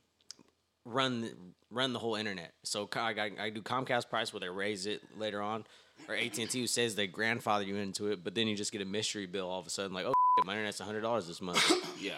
[0.85, 1.29] run
[1.69, 2.53] run the whole internet.
[2.63, 5.65] So I, got- I do Comcast price where they raise it later on,
[6.09, 8.71] or AT and T who says they grandfather you into it, but then you just
[8.71, 11.27] get a mystery bill all of a sudden like oh shit, my internet's hundred dollars
[11.27, 11.63] this month.
[12.01, 12.13] Yeah.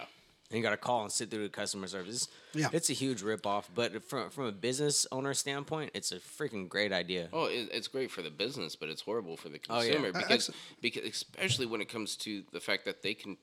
[0.49, 2.29] and you got to call and sit through the customer service.
[2.53, 2.69] Yeah.
[2.71, 3.65] it's a huge ripoff.
[3.75, 7.27] But from from a business owner standpoint, it's a freaking great idea.
[7.33, 9.91] Oh, it, it's great for the business, but it's horrible for the Oh, yeah.
[9.93, 10.49] consumer Uh, because
[10.81, 13.35] because especially when it comes to the fact that they can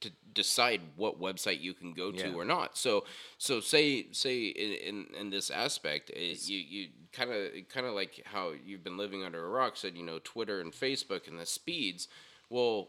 [0.00, 2.34] to decide what website you can go to Yeah.
[2.34, 2.76] or not.
[2.76, 3.04] So
[3.38, 7.94] so say say in in, in this aspect, it, you you kind of kind of
[7.94, 11.38] like how you've been living under a rock said you know Twitter and Facebook and
[11.38, 12.08] the speeds.
[12.48, 12.88] Well,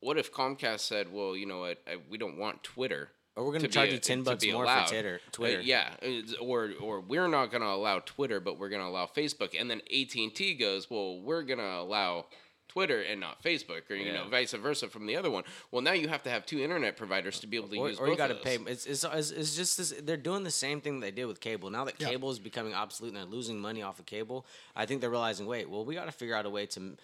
[0.00, 3.10] what if Comcast said, well, you know what, I, we don't want Twitter.
[3.36, 5.60] Or we're gonna charge you 10 bucks more for allowed." Twitter- Uh, Twitter.
[5.60, 5.94] yeah,
[6.40, 9.58] or or we're not going to allow Twitter, but we're going to allow Facebook.
[9.58, 12.26] And then AT and T goes, well, we're going to allow
[12.70, 15.42] Twitter and not Facebook, or you know, vice versa from the other one.
[15.72, 17.98] Well, now you have to have two internet providers to be able to or, use
[17.98, 18.58] or both you got to pay.
[18.66, 21.68] It's, it's, it's, it's just this, they're doing the same thing they did with cable.
[21.68, 25.00] Now that cable is becoming obsolete and they're losing money off of cable, I think
[25.00, 26.96] they're realizing, wait, well, we got to figure out a way to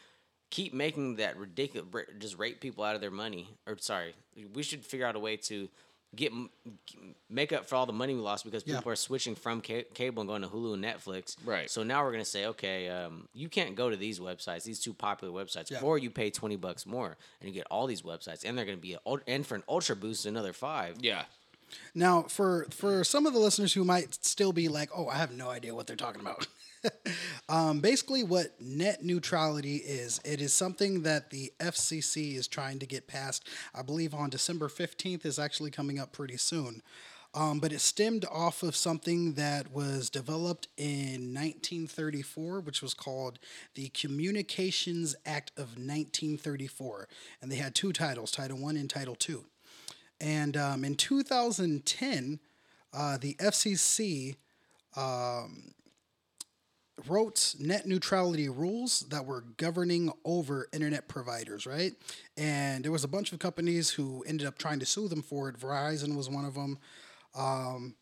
[0.51, 1.89] keep making that ridiculous,
[2.21, 3.49] just rape people out of their money.
[3.67, 4.15] Or sorry,
[4.55, 5.69] we should figure out a way to
[6.17, 6.33] get
[7.29, 8.77] make up for all the money we lost because Yeah.
[8.77, 11.37] people are switching from ca- cable and going to Hulu and Netflix.
[11.45, 11.71] Right.
[11.71, 14.95] So now we're gonna say, okay, um, you can't go to these websites, these two
[14.95, 15.81] popular websites, Yeah.
[15.83, 18.77] or you pay twenty bucks more and you get all these websites, and they're gonna
[18.79, 20.97] be a, and for an ultra boost another five.
[21.01, 21.25] yeah,
[21.95, 25.33] Now, for for some of the listeners who might still be like, "Oh, I have
[25.33, 26.47] no idea what they're talking about,"
[27.49, 32.87] um, basically, what net neutrality is, it is something that the FCC is trying to
[32.87, 33.49] get passed.
[33.75, 36.83] I believe on December fifteenth is actually coming up pretty soon.
[37.35, 43.39] Um, but it stemmed off of something that was developed in 1934, which was called
[43.75, 47.09] the Communications Act of 1934,
[47.43, 49.45] and they had two titles, Title One and Title Two.
[50.19, 52.41] And um, in 2010,
[52.95, 54.37] uh, the FCC
[54.97, 55.75] um,
[57.07, 61.93] wrote net neutrality rules that were governing over internet providers, right?
[62.37, 65.49] And there was a bunch of companies who ended up trying to sue them for
[65.49, 65.59] it.
[65.59, 66.79] Verizon was one of them.
[67.35, 67.97] Um,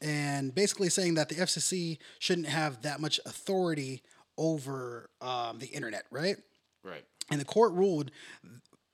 [0.00, 4.02] and basically saying that the FCC shouldn't have that much authority
[4.38, 6.36] over um, the internet, right?
[6.84, 7.04] right.
[7.30, 8.10] And the court ruled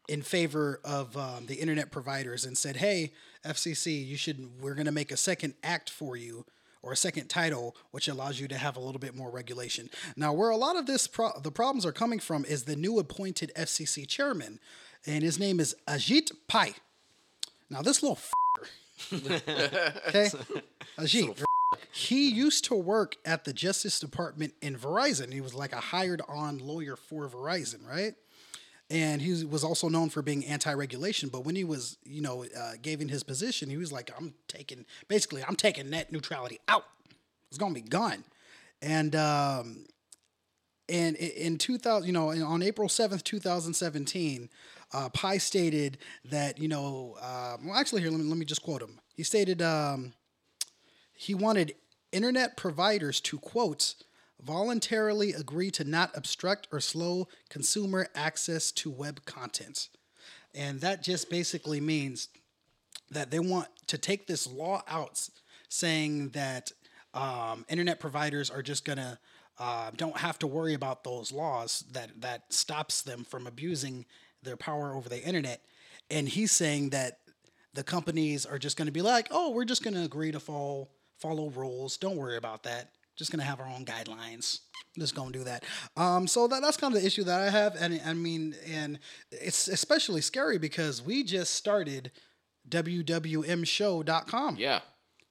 [0.08, 3.12] in favor of um, the internet providers and said, "Hey,
[3.44, 4.60] FCC, you should.
[4.60, 6.46] We're going to make a second act for you."
[6.82, 9.88] Or a second title, which allows you to have a little bit more regulation.
[10.16, 12.98] Now, where a lot of this pro- the problems are coming from is the new
[12.98, 14.58] appointed FCC chairman,
[15.06, 16.74] and his name is Ajit Pai.
[17.70, 18.18] Now, this little
[19.12, 20.30] okay,
[20.98, 21.44] Ajit,
[21.92, 25.32] he used to work at the Justice Department in Verizon.
[25.32, 28.14] He was like a hired on lawyer for Verizon, right?
[28.92, 31.30] And he was also known for being anti-regulation.
[31.30, 34.84] But when he was, you know, uh, given his position, he was like, "I'm taking,
[35.08, 36.84] basically, I'm taking net neutrality out.
[37.48, 38.22] It's gonna be gone."
[38.82, 39.86] And um,
[40.90, 44.50] and in 2000, you know, on April 7th, 2017,
[44.92, 48.62] uh, Pai stated that, you know, uh, well, actually, here, let me, let me just
[48.62, 49.00] quote him.
[49.14, 50.12] He stated um,
[51.14, 51.74] he wanted
[52.12, 53.94] internet providers to, quote,
[54.42, 59.88] voluntarily agree to not obstruct or slow consumer access to web content.
[60.54, 62.28] and that just basically means
[63.10, 65.28] that they want to take this law out,
[65.68, 66.72] saying that
[67.14, 69.18] um, internet providers are just gonna
[69.58, 74.04] uh, don't have to worry about those laws that that stops them from abusing
[74.42, 75.62] their power over the internet.
[76.10, 77.18] And he's saying that
[77.74, 80.40] the companies are just going to be like, oh, we're just going to agree to
[80.40, 81.96] follow follow rules.
[81.96, 82.90] Don't worry about that.
[83.16, 84.60] Just going to have our own guidelines.
[84.98, 85.64] Just going to do that.
[85.96, 88.98] Um, so that, that's kind of the issue that I have, and I mean, and
[89.30, 92.10] it's especially scary because we just started
[92.68, 94.56] wwmshow.com.
[94.58, 94.80] Yeah.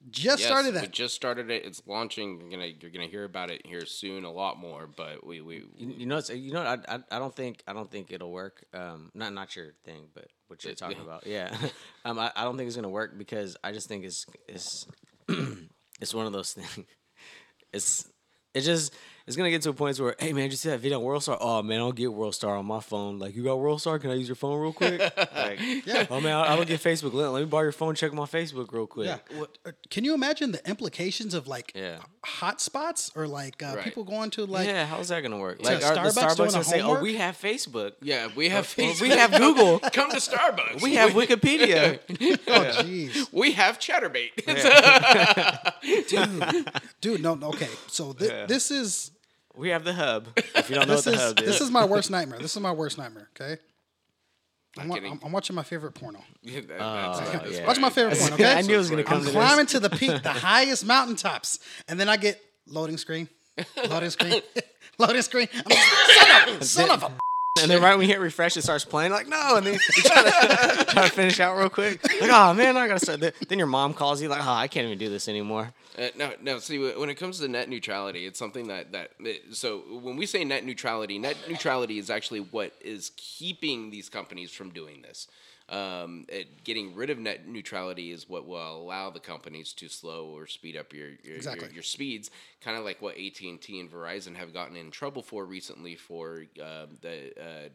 [0.10, 0.92] Just Yes, started We that.
[0.92, 1.64] just started it.
[1.64, 2.42] It's launching.
[2.42, 4.88] You're gonna you're gonna hear about it here soon, a lot more.
[4.88, 7.74] But we we You, you know, it's, you know, I, I, I don't think, I
[7.74, 8.66] don't think it'll work.
[8.74, 11.28] Um, not, not your thing, but what you're It- talking about.
[11.28, 11.56] Yeah.
[12.06, 14.88] um, I, I don't think it's gonna work because I just think it's, it's,
[16.02, 16.80] it's one of those things.
[17.74, 18.08] It's,
[18.54, 18.94] it just,
[19.32, 21.04] it's gonna get to a point where, hey man, did you see that video on
[21.06, 21.38] World Star?
[21.40, 23.18] Oh man, I don't get World Star on my phone.
[23.18, 23.98] Like, you got World Star?
[23.98, 25.00] Can I use your phone real quick?
[25.36, 26.06] like, Yeah.
[26.10, 27.14] Oh man, I, I don't get Facebook.
[27.14, 27.96] Let, let me borrow your phone.
[27.96, 29.08] Check my Facebook real quick.
[29.08, 29.18] Yeah.
[29.66, 32.00] Uh, can you imagine the implications of like Yeah.
[32.26, 33.84] hotspots or like uh, Right.
[33.86, 35.64] people going to like yeah, how's that gonna work?
[35.64, 38.74] Like, are the Starbucks doing a gonna say, "Oh, we have Facebook, yeah we have
[38.78, 39.02] Well, Facebook.
[39.02, 40.82] we have Google, Come to Starbucks.
[40.82, 43.32] we have Wikipedia." oh jeez.
[43.32, 44.32] we have Chaturbate.
[47.02, 47.70] Dude, no, no, okay.
[47.88, 49.12] So thi- this is
[49.56, 50.28] We have the hub.
[50.56, 52.40] If you don't know this what the is hub is, this is my worst nightmare.
[52.40, 53.30] This is my worst nightmare.
[53.40, 53.60] Okay,
[54.78, 56.24] I'm, wa- I'm, I'm watching my favorite porno.
[56.42, 57.68] Yeah, that- Oh, that's- uh, that's yeah.
[57.68, 58.44] Watching my favorite porno.
[58.46, 61.60] I knew it was gonna come I'm to climbing to the peak, the highest mountaintops,
[61.88, 63.28] and then I get loading screen,
[63.90, 64.42] loading screen,
[64.98, 65.48] loading screen.
[65.54, 67.12] I'm like, son of, son of a.
[67.62, 69.12] And then right when you hit refresh, it starts playing.
[69.12, 72.04] Like no, and then you try to, try to finish out real quick.
[72.22, 73.20] Like oh man, I gotta start.
[73.20, 75.74] Then then your mom calls you like, oh, I can't even do this anymore.
[75.98, 76.60] Uh, no, no.
[76.60, 79.12] See, when it comes to net neutrality, it's something that that-
[79.52, 84.52] so when we say net neutrality, net neutrality is actually what is keeping these companies
[84.52, 85.28] from doing this.
[85.72, 90.26] Um, it, getting rid of net neutrality is what will allow the companies to slow
[90.26, 91.68] or speed up your your, Exactly.
[91.68, 92.30] your, your speeds,
[92.60, 95.96] kind of like what AT and T and Verizon have gotten in trouble for recently
[95.96, 97.70] for um, the uh,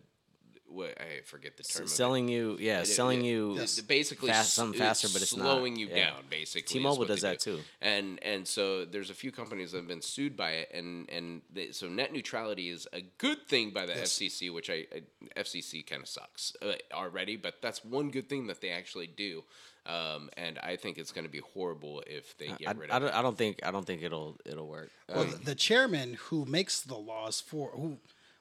[0.69, 1.83] what I forget the term.
[1.85, 1.91] of it.
[1.91, 3.59] Selling you, yeah, It- selling it- you.
[3.59, 5.45] it's basically fast- s- something faster, but it's not.
[5.45, 6.11] slowing you Yeah.
[6.11, 6.25] down.
[6.29, 7.57] Basically, T-Mobile does that do.
[7.59, 7.63] too.
[7.81, 11.43] And and so there's a few companies that have been sued by it, and and
[11.53, 15.03] they, so net neutrality is a good thing by the FCC, which I, I
[15.37, 19.45] FCC kind of sucks uh, already, but that's one good thing that they actually do.
[19.87, 22.97] Um, and I think it's going to be horrible if they get I, rid I
[22.97, 23.15] of don't, it.
[23.15, 24.91] I don't think I don't think it'll it'll work.
[25.09, 27.99] Well, Um, the, the chairman who makes the laws for who,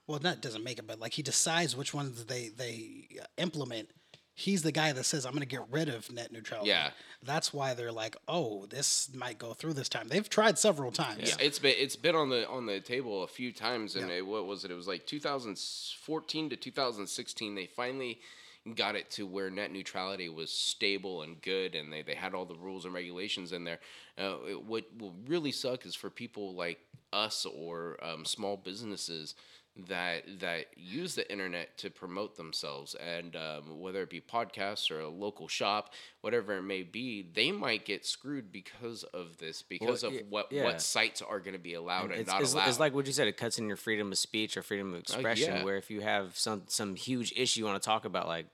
[0.08, 3.90] well, that doesn't make it, but like he decides which ones they they implement.
[4.38, 6.70] He's the guy that says I'm going to get rid of net neutrality.
[6.70, 6.90] Yeah.
[7.24, 10.10] that's why they're like, oh, this might go through this time.
[10.10, 11.30] They've tried several times.
[11.30, 14.18] Yeah, it's been it's been on the on the table a few times, and Yeah.
[14.18, 14.72] it, what was it?
[14.72, 17.56] It was like 2014 to 2016.
[17.56, 18.20] They finally
[18.76, 22.46] got it to where net neutrality was stable and good, and they, they had all
[22.46, 23.80] the rules and regulations in there.
[24.18, 26.80] Uh, it- what will really suck is for people like
[27.14, 29.36] us or um, small businesses
[29.88, 35.02] that that use the internet to promote themselves and um, whether it be podcasts or
[35.02, 40.04] a local shop whatever it may be they might get screwed because of this because
[40.04, 40.64] Well, of what yeah.
[40.64, 43.06] what sites are going to be allowed and, it's, not it's, allowed it's like what
[43.06, 43.28] you said.
[43.28, 45.56] It cuts in your freedom of speech or freedom of expression.
[45.56, 45.64] yeah.
[45.64, 48.46] Where if you have some some huge issue you want to talk about, like,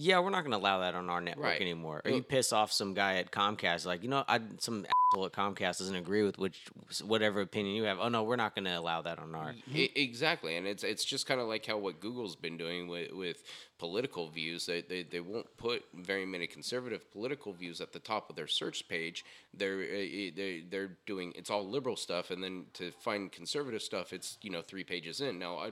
[0.00, 1.60] yeah, we're not going to allow that on our network Right.
[1.60, 2.00] anymore.
[2.04, 5.32] Or you piss off some guy at Comcast, like, you know, I some asshole at
[5.32, 6.60] Comcast doesn't agree with which
[7.04, 7.98] whatever opinion you have.
[7.98, 9.54] Oh no, we're not going to allow that on our.
[9.74, 13.10] E- exactly, and it's it's just kind of like how what Google's been doing with,
[13.12, 13.42] with
[13.78, 14.66] political views.
[14.66, 18.46] They, they they won't put very many conservative political views at the top of their
[18.46, 19.24] search page.
[19.52, 24.12] They're uh, they they're doing it's all liberal stuff, and then to find conservative stuff,
[24.12, 25.40] it's you know three pages in.
[25.40, 25.70] Now I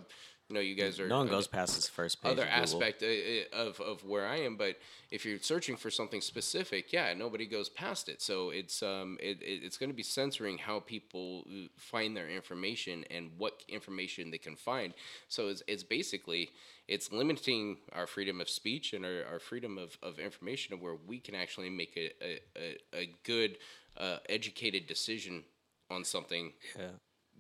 [0.49, 2.33] you know you guys are No one goes past this first page.
[2.33, 4.77] other of aspect uh, uh, of, of where I am, but
[5.11, 8.23] if you're searching for something specific, yeah, nobody goes past it.
[8.23, 12.29] So it's um it, it- it's going to be censoring how people uh, find their
[12.29, 14.95] information and what information they can find.
[15.29, 16.51] So it's, it's basically
[16.89, 20.97] it's limiting our freedom of speech and our, our freedom of, of information of where
[21.07, 23.59] we can actually make a a, a, a good
[23.97, 25.43] uh, educated decision
[25.91, 26.53] on something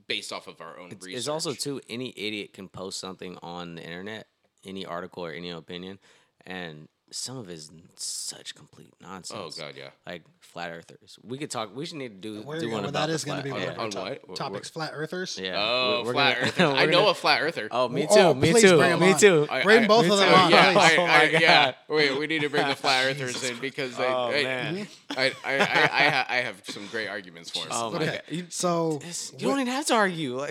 [0.08, 1.18] based off of our own It's, research.
[1.18, 4.26] it's also too any idiot can post something on the internet,
[4.64, 5.98] any article or any opinion,
[6.46, 9.56] and some of it is such complete nonsense.
[9.58, 9.90] Oh, God, yeah.
[10.06, 11.18] Like flat earthers.
[11.22, 11.74] We could talk.
[11.74, 13.48] We should need to do Where, do one well, about that the is going to
[13.48, 13.66] flat- be yeah.
[13.66, 14.36] one of our On top- what?
[14.36, 14.70] topics.
[14.70, 15.38] Flat earthers.
[15.40, 15.54] Yeah.
[15.56, 16.76] Oh, we're- we're flat gonna- earther.
[16.82, 17.68] I know gonna- a flat earther.
[17.70, 18.20] Oh, me oh, too.
[18.20, 18.76] Oh, me too.
[18.76, 19.18] bring 'em Me on.
[19.20, 19.46] too.
[19.48, 20.34] I- Bring I- both of them too.
[20.34, 20.78] on, oh, Yeah, please.
[20.78, 21.72] I, Oh I, my yeah.
[21.88, 24.88] Wait, we need to bring the flat earthers in because they, Oh, I, man.
[25.10, 27.66] I, I, I, I, I have some great arguments for us.
[27.70, 28.52] Oh my Okay, god.
[28.52, 29.00] So
[29.38, 30.44] you don't even have to argue.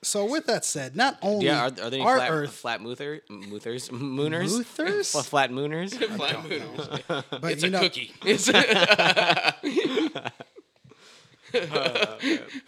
[0.00, 2.52] Like, So with that said, not only Yeah, are, are there any our flat, Earth,
[2.52, 5.12] flat moother, moothers, mooners, Moothers?
[5.12, 5.92] Fla- flat mooners?
[6.16, 7.24] Flat mooners.
[7.40, 8.12] but It's you a know, cookie.
[8.24, 9.54] It's I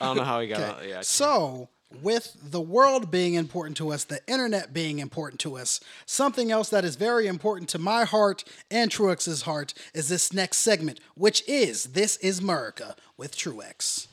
[0.00, 0.60] don't know how he got.
[0.60, 0.82] Okay.
[0.84, 1.68] on- Yeah, So,
[2.02, 6.68] with the world being important to us, the internet being important to us, something else
[6.70, 11.46] that is very important to my heart and Truex's heart is this next segment, which
[11.48, 14.06] is This is America with Truex.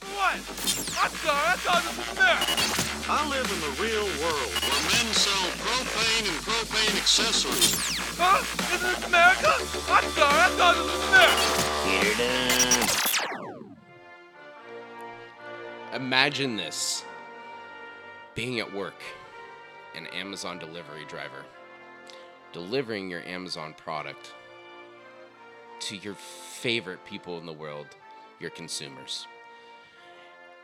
[0.00, 0.34] What?
[0.34, 2.56] I'm sorry, I thought this was America.
[3.12, 7.74] I live in the real world where men sell propane and propane accessories.
[8.16, 8.40] Huh?
[8.74, 9.52] Isn't this America?
[9.90, 11.40] I'm sorry, I thought this was America.
[15.94, 17.04] Imagine this
[18.34, 19.02] being at work,
[19.94, 21.44] an Amazon delivery driver,
[22.52, 24.32] delivering your Amazon product
[25.80, 27.86] to your favorite people in the world,
[28.38, 29.26] your consumers.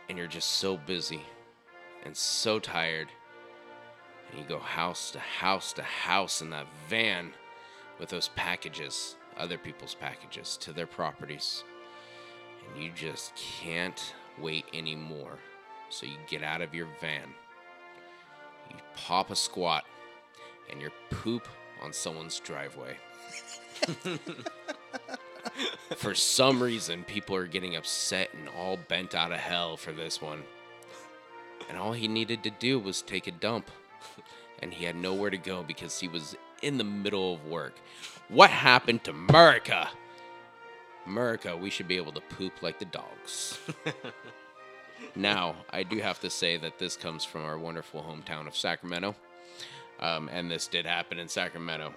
[0.08, 1.22] And you're just so busy
[2.04, 3.08] and so tired.
[4.30, 7.32] And you go house to house to house in that van
[7.98, 11.64] with those packages, other people's packages, to their properties
[12.74, 15.38] and you just can't wait anymore.
[15.88, 17.28] So you get out of your van,
[18.70, 19.84] you pop a squat,
[20.70, 21.46] and you poop
[21.82, 22.96] on someone's driveway.
[25.96, 30.20] for some reason, people are getting upset and all bent out of hell for this
[30.20, 30.42] one.
[31.68, 33.70] And all he needed to do was take a dump.
[34.60, 37.74] And he had nowhere to go because he was in the middle of work.
[38.28, 39.88] What happened to America?
[41.06, 43.58] America, we should be able to poop like the dogs.
[45.14, 49.14] now, I do have to say that this comes from our wonderful hometown of Sacramento.
[49.98, 51.94] Um, and this did happen in Sacramento.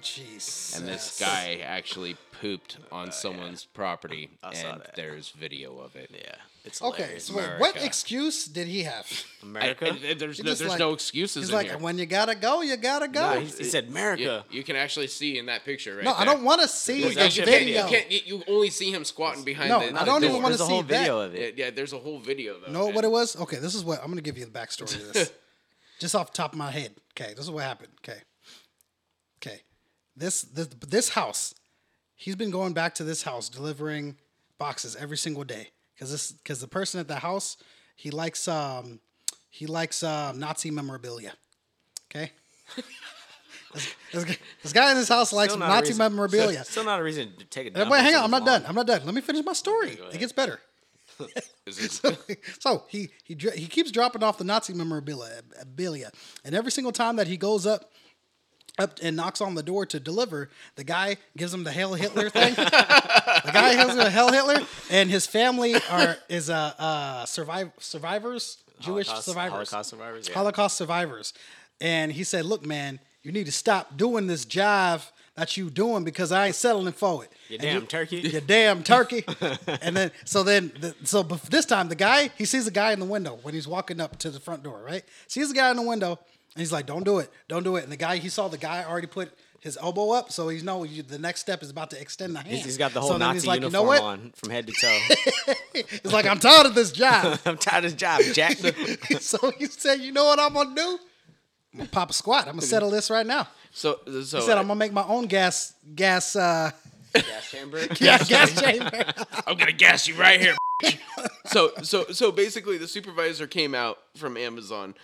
[0.00, 0.76] Jeez.
[0.78, 6.10] And this guy actually pooped on someone's property, and there's video of it.
[6.12, 9.06] yeah, it's Okay, so wait, what excuse did he have?
[9.42, 9.92] America.
[9.92, 11.78] I- there's He no, there's like- no excuses He's in like, here.
[11.78, 13.34] when you gotta go, you gotta go.
[13.34, 14.44] no, he, he said America.
[14.50, 17.14] you can actually see in that picture right no, I don't want to see There's
[17.16, 17.80] the actually You, video.
[17.88, 20.36] can't, you, can't, you, you only see him squatting behind No, the, I don't even
[20.36, 20.98] wanna There's a see whole that.
[20.98, 21.58] video of it.
[21.58, 22.72] yeah, there's a whole video though.
[22.72, 23.36] know and- what it was?
[23.36, 25.30] Okay, this is what I'm gonna give you the backstory of this.
[26.00, 26.94] Just off the top of my head.
[27.12, 27.92] Okay, this is what happened.
[28.00, 28.20] Okay.
[29.38, 29.60] Okay.
[30.16, 31.54] This this this house,
[32.14, 34.16] he's been going back to this house delivering
[34.58, 35.70] boxes every single day.
[35.98, 37.56] Cause this cause the person at the house,
[37.96, 39.00] he likes um
[39.48, 41.34] he likes um Nazi memorabilia.
[42.10, 42.32] Okay?
[43.72, 46.64] this, this, this guy in this house likes Still Nazi memorabilia.
[46.64, 47.76] Still not a reason to take it.
[47.76, 47.92] Uh, dump.
[47.92, 48.64] Wait, hang on, I'm not done.
[48.66, 49.02] I'm not done.
[49.04, 49.94] Let me finish my story.
[49.96, 50.60] go It gets better.
[51.72, 52.14] So,
[52.60, 56.10] so he he he keeps dropping off the Nazi memorabilia,
[56.44, 57.90] and every single time that he goes up
[58.78, 62.28] up and knocks on the door to deliver, the guy gives him the Hail Hitler
[62.28, 62.54] thing.
[62.56, 64.58] the guy has a Hail Hitler,
[64.90, 70.34] and his family are is uh, uh survive survivors, Jewish Holocaust- survivors, Holocaust survivors, yeah.
[70.34, 71.34] Holocaust survivors,
[71.80, 76.04] and he said, "Look, man, you need to stop doing this jive." That you doing
[76.04, 77.32] because I ain't settling for it.
[77.48, 78.18] You damn turkey.
[78.18, 79.24] You damn turkey.
[79.82, 83.00] and then so then the, so this time the guy he sees the guy in
[83.00, 85.04] the window when he's walking up to the front door, right?
[85.26, 86.20] Sees the guy in the window
[86.54, 88.58] and he's like, "Don't do it, don't do it." And the guy he saw the
[88.58, 91.90] guy already put his elbow up, so he's know you, the next step is about
[91.90, 92.50] to extend the hand.
[92.54, 94.02] He's, he's got the whole so Nazi he's like, uniform you know what?
[94.02, 95.54] on from head to toe.
[95.72, 98.58] He's like, "I'm tired of this job." I'm tired of this job, Jack.
[99.20, 100.98] so he said, "You know what I'm gonna do?
[101.74, 102.46] I'm gonna pop a squat.
[102.46, 105.26] I'm gonna settle this right now." so, so He said, "I'm gonna make my own
[105.26, 106.70] gas gas uh
[107.12, 107.86] Gas chamber.
[107.94, 109.04] gas, gas chamber."
[109.46, 110.54] I'm gonna gas you right here.
[111.46, 114.94] so so so basically, the supervisor came out from Amazon,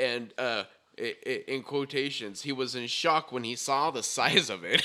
[0.00, 0.64] and uh,
[0.98, 4.82] i- i- in quotations, he was in shock when he saw the size of it.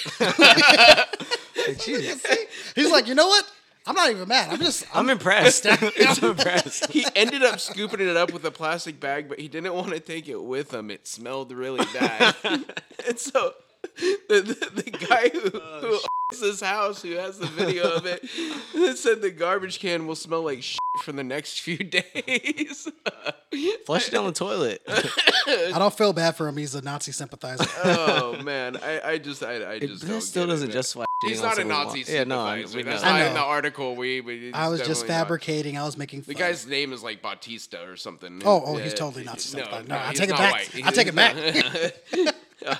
[1.79, 2.25] Jesus.
[2.75, 3.45] He's like, "You know what?
[3.87, 4.51] I'm not even mad.
[4.51, 5.65] I'm just I'm impressed.
[5.65, 6.91] I'm impressed.
[6.91, 9.99] he ended up scooping it up with a plastic bag, but he didn't want to
[10.01, 10.91] take it with him.
[10.91, 12.35] It smelled really bad,
[13.07, 13.53] and so
[13.97, 18.05] the, the, the guy who, oh, who owns this house, who has the video of
[18.05, 18.27] it,
[18.97, 22.89] said the garbage can will smell like shit for the next few days.
[23.85, 24.81] Flush it down the toilet.
[24.87, 26.57] I don't feel bad for him.
[26.57, 27.65] He's a Nazi sympathizer.
[27.85, 30.73] oh man, I, I just I, I just But don't that still get doesn't man.
[30.73, 31.05] justify.
[31.21, 32.11] He's shitting on not a Nazi.
[32.13, 32.77] Yeah, no, I- sympathizer.
[32.77, 33.03] we That's.
[33.03, 33.39] I not in know.
[33.41, 33.95] the article.
[33.95, 35.17] We, we I was just definitely not.
[35.19, 35.77] fabricating.
[35.77, 36.33] I was making fun.
[36.35, 38.41] The guy's name is like Bautista or something.
[38.45, 39.87] Oh, oh, Yeah, he's totally Nazi no, sympathizer.
[39.87, 40.53] No, no, I he's take it not back.
[40.53, 40.85] white.
[40.85, 42.35] I take it back.
[42.61, 42.77] Yeah,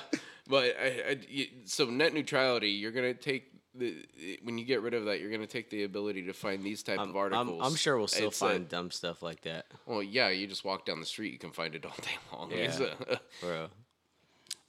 [0.48, 3.94] but I, I, so net neutrality, you're gonna take the
[4.42, 6.98] when you get rid of that, you're gonna take the ability to find these type
[6.98, 7.60] I'm, of I'm, articles.
[7.64, 10.64] I'm sure we'll still It's a- find dumb stuff like that, well, yeah, you just
[10.64, 12.50] walk down the street, you can find it all day long.
[12.50, 12.94] Yeah.
[13.08, 13.68] A- bro.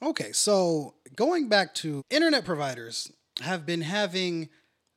[0.02, 4.48] Okay, so going back to internet providers have been having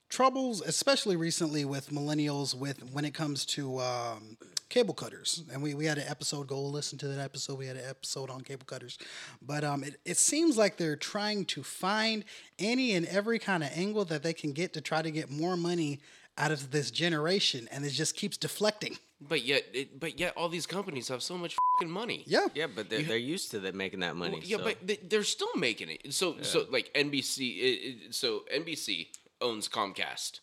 [0.09, 4.37] troubles, especially recently with millennials, with when it comes to um,
[4.69, 5.43] cable cutters.
[5.51, 6.47] And we, we had an episode.
[6.47, 7.57] Go listen to that episode.
[7.57, 8.97] We had an episode on cable cutters.
[9.41, 12.25] But um, it, it seems like they're trying to find
[12.59, 15.57] any and every kind of angle that they can get to try to get more
[15.57, 15.99] money
[16.37, 18.97] out of this generation, and it just keeps deflecting.
[19.27, 22.23] But yet, it, but yet, all these companies have so much fucking money.
[22.27, 22.47] Yeah.
[22.53, 24.33] Yeah, but they're, they're used to that making that money.
[24.33, 26.13] Well, yeah, so- but they, they're still making it.
[26.13, 27.57] So, so like NBC.
[27.57, 27.61] It,
[28.07, 29.07] it, so NBC
[29.41, 30.39] owns Comcast.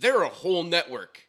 [0.00, 1.22] They're a whole network.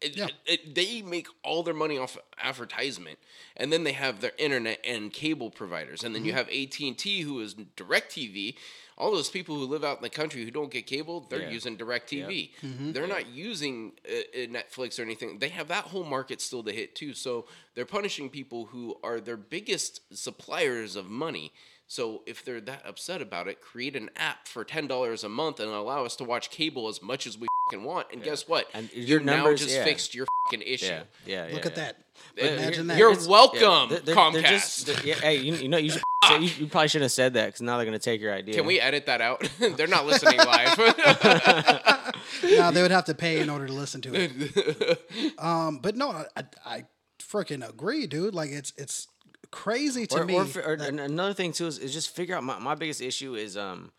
[0.00, 0.28] It, Yeah.
[0.46, 3.18] it- they make all their money off advertisement,
[3.56, 6.26] and then they have their internet and cable providers, and then Mm-hmm.
[6.28, 8.56] you have AT and T, who is Directv.
[8.98, 11.50] All those people who live out in the country who don't get cable, they're Yeah.
[11.50, 12.50] using Directv.
[12.62, 12.92] Mm-hmm.
[12.92, 15.38] They're not using uh, uh, Netflix or anything.
[15.38, 17.14] They have that whole market still to hit too.
[17.14, 21.52] So they're punishing people who are their biggest suppliers of money.
[21.88, 25.60] So if they're that upset about it, create an app for ten dollars a month
[25.60, 28.06] and allow us to watch cable as much as we fucking want.
[28.12, 28.66] And guess what?
[28.72, 29.84] And you your now numbers- just yeah.
[29.84, 30.86] fixed your fucking issue.
[30.86, 31.54] yeah, yeah, yeah.
[31.54, 31.92] Look at yeah.
[31.92, 31.96] that.
[32.42, 32.96] Uh, Imagine that.
[32.98, 34.32] You're It's- welcome, They're- they're- Comcast.
[34.32, 37.04] they're just- they're- yeah, hey, you, you know, you, should say, you, you probably shouldn't
[37.04, 38.54] have said that because now they're gonna take your idea.
[38.54, 39.48] Can we edit that out?
[39.76, 40.78] they're not listening live.
[42.44, 45.38] now they would have to pay in order to listen to it.
[45.38, 46.84] um, but no, I, I, I
[47.20, 48.34] freaking agree, dude.
[48.34, 49.08] Like it's it's
[49.50, 50.34] crazy to or, me.
[50.36, 53.34] or, or that- another thing too is, is just figure out my, my biggest issue
[53.34, 53.92] is um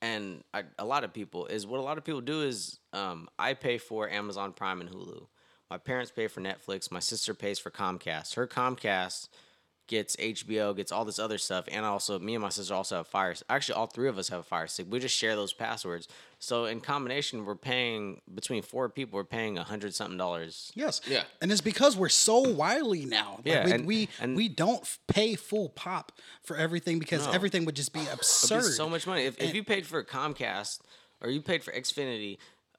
[0.00, 3.28] and I, a lot of people is what a lot of people do is um
[3.38, 5.26] I pay for Amazon Prime and Hulu.
[5.70, 6.90] My parents pay for Netflix.
[6.92, 8.34] My sister pays for Comcast.
[8.34, 9.28] Her Comcast
[9.88, 13.06] gets HBO, gets all this other stuff, and also me and my sister also have
[13.08, 13.34] Fire.
[13.50, 14.86] Actually, all three of us have a Fire Stick.
[14.88, 16.08] We just share those passwords.
[16.38, 19.16] So in combination, we're paying between four people.
[19.18, 20.72] We're paying a hundred something dollars.
[20.74, 21.24] yes, Yeah.
[21.40, 23.34] and it's because we're so wily now.
[23.38, 26.12] Like, Yeah, we and- we, and- we don't pay full pop
[26.42, 27.32] for everything because No.
[27.32, 28.72] everything would just be It'd be absurd.
[28.72, 29.24] so much money.
[29.24, 30.80] If, if you paid for Comcast
[31.20, 32.38] or you paid for Xfinity,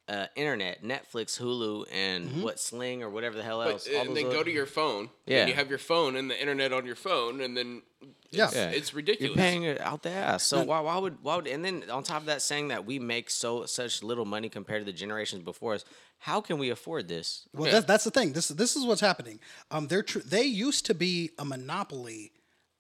[0.10, 2.42] uh, internet, Netflix, Hulu, and Mm-hmm.
[2.44, 3.88] what Sling or whatever the hell But- else.
[3.88, 5.10] all and those then go to your phone.
[5.26, 5.40] Yeah.
[5.42, 7.82] And you have your phone and the internet on your phone, and then
[8.32, 8.46] Yeah.
[8.48, 8.70] it's, Yeah.
[8.70, 9.30] it's ridiculous.
[9.36, 10.44] You're paying it out the ass.
[10.44, 13.00] So why, why would why would and then on top of that saying that we
[13.00, 15.86] make so such little money compared to the generations before us,
[16.18, 17.48] how can we afford this?
[17.54, 18.34] Well, that's that's the thing.
[18.34, 19.40] This this is what's happening.
[19.72, 22.34] Um, they're tr- they used to be a monopoly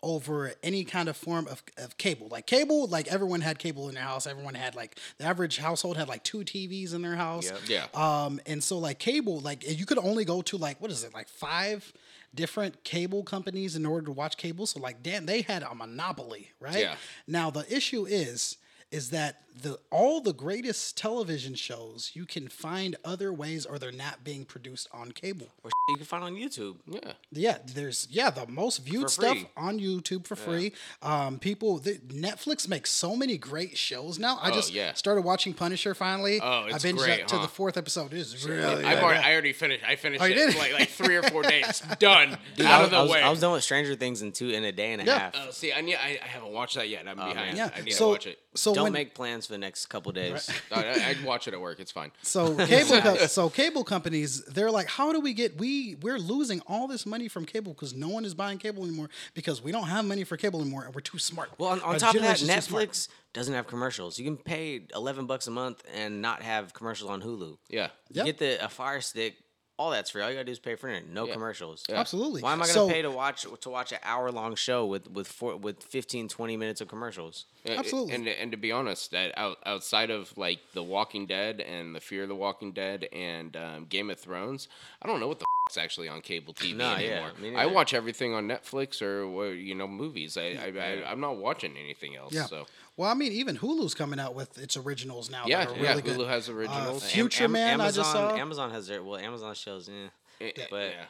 [0.04, 2.28] over any kind of form of, of cable.
[2.28, 4.28] Like cable, like everyone had cable in their house.
[4.28, 7.52] Everyone had like the average household had like two TVs in their house.
[7.68, 7.88] Yeah.
[7.96, 8.26] yeah.
[8.26, 11.14] Um, and so like cable, like you could only go to like what is it,
[11.14, 11.92] like five
[12.36, 14.66] different cable companies in order to watch cable.
[14.68, 16.80] So like, damn, they had a monopoly, right?
[16.80, 16.96] Yeah.
[17.26, 18.58] Now the issue is
[18.92, 23.92] is that the all the greatest television shows you can find other ways or they're
[23.92, 25.48] not being produced on cable.
[25.64, 26.78] Or you can find on YouTube.
[26.88, 27.14] Yeah.
[27.32, 30.74] Yeah, there's yeah the most viewed stuff on YouTube for free.
[31.02, 34.38] Um, people, the, Netflix makes so many great shows now.
[34.42, 34.94] I Oh, just yeah.
[34.94, 36.40] started started watching Punisher finally.
[36.42, 38.14] Oh, it's I binged great, up to the fourth episode.
[38.14, 38.84] It is really.
[38.84, 39.04] I've good.
[39.04, 39.84] already, I already finished.
[39.88, 40.56] I finished Oh, you it did?
[40.58, 41.82] like like three or four days.
[42.00, 42.38] Done.
[42.56, 43.22] Dude, Out I, of the I was, way.
[43.22, 45.20] I was done with Stranger Things in two in a day and a Yeah.
[45.20, 45.36] half.
[45.36, 45.96] Uh, see, I need.
[45.96, 47.08] I, I haven't watched that yet.
[47.08, 47.58] I'm behind.
[47.58, 47.70] yeah.
[47.76, 48.40] I need so to watch it.
[48.56, 50.50] so Don't when, make plans for the next couple days.
[50.72, 51.80] I, I, I'd watch it at work.
[51.80, 52.12] It's fine.
[52.22, 55.58] So cable, co- so cable companies, they're like, how do we get?
[55.58, 59.10] We we're losing all this money from cable because no one is buying cable anymore
[59.34, 61.50] because we don't have money for cable anymore and we're too smart.
[61.58, 62.74] Well, on, on Our top of that, generation's too.
[62.76, 64.20] Netflix doesn't have commercials.
[64.20, 67.58] You can pay eleven bucks a month and not have commercials on Hulu.
[67.70, 67.88] Yeah.
[68.10, 68.26] You Yep.
[68.26, 69.36] get the a Fire Stick.
[69.78, 70.22] All that's free.
[70.22, 71.10] All you gotta do is pay for it.
[71.10, 71.84] No commercials.
[71.90, 72.42] Absolutely.
[72.44, 75.10] Why am I gonna So- pay to watch to watch an hour long show with
[75.10, 77.46] with four, with 15, 20 minutes of commercials?
[77.66, 78.14] Absolutely.
[78.14, 82.00] And and to be honest, that out, outside of like The Walking Dead and The
[82.00, 84.68] Fear of the Walking Dead and um, Game of Thrones,
[85.02, 87.32] I don't know what the is actually on cable TV No, anymore.
[87.40, 90.38] me I watch everything on Netflix or or, you know movies.
[90.38, 92.34] I, I, I I'm not watching anything else.
[92.34, 92.46] Yeah.
[92.46, 92.66] So
[92.96, 95.46] Well, I mean, even Hulu's coming out with its originals now.
[95.48, 95.90] yeah, that are yeah.
[95.90, 96.18] really good.
[96.18, 97.04] Hulu has originals.
[97.04, 98.36] Uh, Future Man, I Amazon, just saw.
[98.36, 99.90] Amazon has their well, Amazon shows.
[99.90, 100.08] Yeah,
[100.48, 101.06] Eh, but yeah.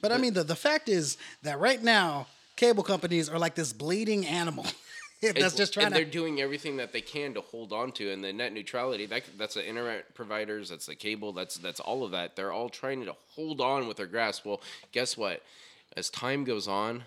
[0.00, 3.72] But I mean, the, the fact is that right now, cable companies are like this
[3.72, 4.66] bleeding animal
[5.22, 6.00] that's just trying and to.
[6.00, 9.22] they're doing everything that they can to hold on to and the net neutrality that,
[9.38, 13.04] that's the internet providers that's the cable that's that's all of that they're all trying
[13.04, 14.60] to hold on with their grasp well
[14.92, 15.42] guess what
[15.96, 17.02] as time goes on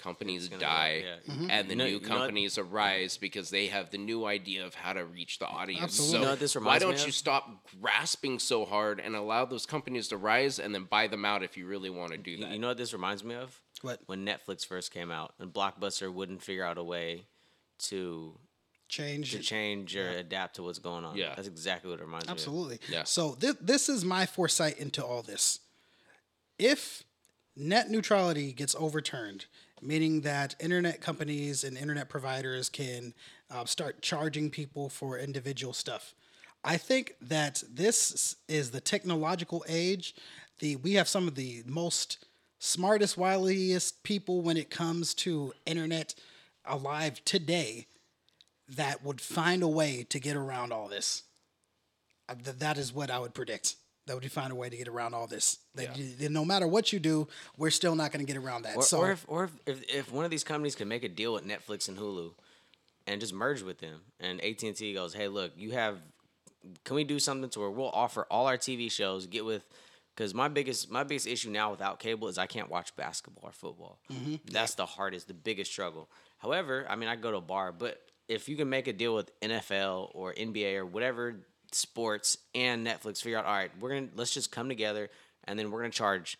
[0.00, 1.32] companies die yeah.
[1.32, 1.50] Mm-hmm.
[1.50, 4.24] and the You know- new you know what- companies arise because they have the new
[4.26, 6.12] idea of how to reach the audience Absolutely.
[6.12, 7.14] so You know this why don't you of?
[7.14, 11.42] stop grasping so hard and allow those companies to rise and then buy them out
[11.42, 13.60] if you really want to do you, that you know what this reminds me of?
[13.82, 14.00] What?
[14.06, 17.26] When Netflix first came out and Blockbuster wouldn't figure out a way
[17.88, 18.38] to
[18.88, 19.30] change.
[19.32, 21.16] to change or adapt to what's going on.
[21.16, 21.34] Yeah.
[21.34, 22.32] that's exactly what it reminds me.
[22.32, 22.36] Of.
[22.38, 22.78] Absolutely.
[22.90, 23.04] Yeah.
[23.04, 25.60] So this this is my foresight into all this.
[26.58, 27.04] If
[27.56, 29.46] net neutrality gets overturned,
[29.82, 33.14] meaning that internet companies and internet providers can
[33.50, 36.14] uh, start charging people for individual stuff,
[36.62, 40.14] I think that this is the technological age.
[40.58, 42.26] The we have some of the most
[42.58, 46.14] smartest, wiliest people when it comes to internet
[46.66, 47.86] alive today
[48.68, 51.24] that would find a way to get around all this.
[52.28, 53.76] Uh, that is what I would predict.
[54.06, 55.58] That would find a way to get around all this.
[55.74, 58.76] That you- no matter what you do, we're still not going to get around that.
[58.76, 61.32] Or, so or if or if, if one of these companies can make a deal
[61.32, 62.32] with Netflix and Hulu,
[63.06, 65.98] and just merge with them, and AT and T goes, "Hey, look, you have,
[66.84, 69.26] can we do something to where we'll offer all our TV shows?
[69.26, 69.64] Get with."
[70.16, 73.52] Because my biggest my biggest issue now without cable is I can't watch basketball or
[73.52, 74.00] football.
[74.12, 74.34] Mm-hmm.
[74.50, 76.10] That's the hardest, the biggest struggle.
[76.38, 79.14] However, I mean I go to a bar, but if you can make a deal
[79.14, 81.36] with NFL or NBA or whatever
[81.72, 85.08] sports and Netflix, figure out all right, we're gonna let's just come together
[85.44, 86.38] and then we're gonna charge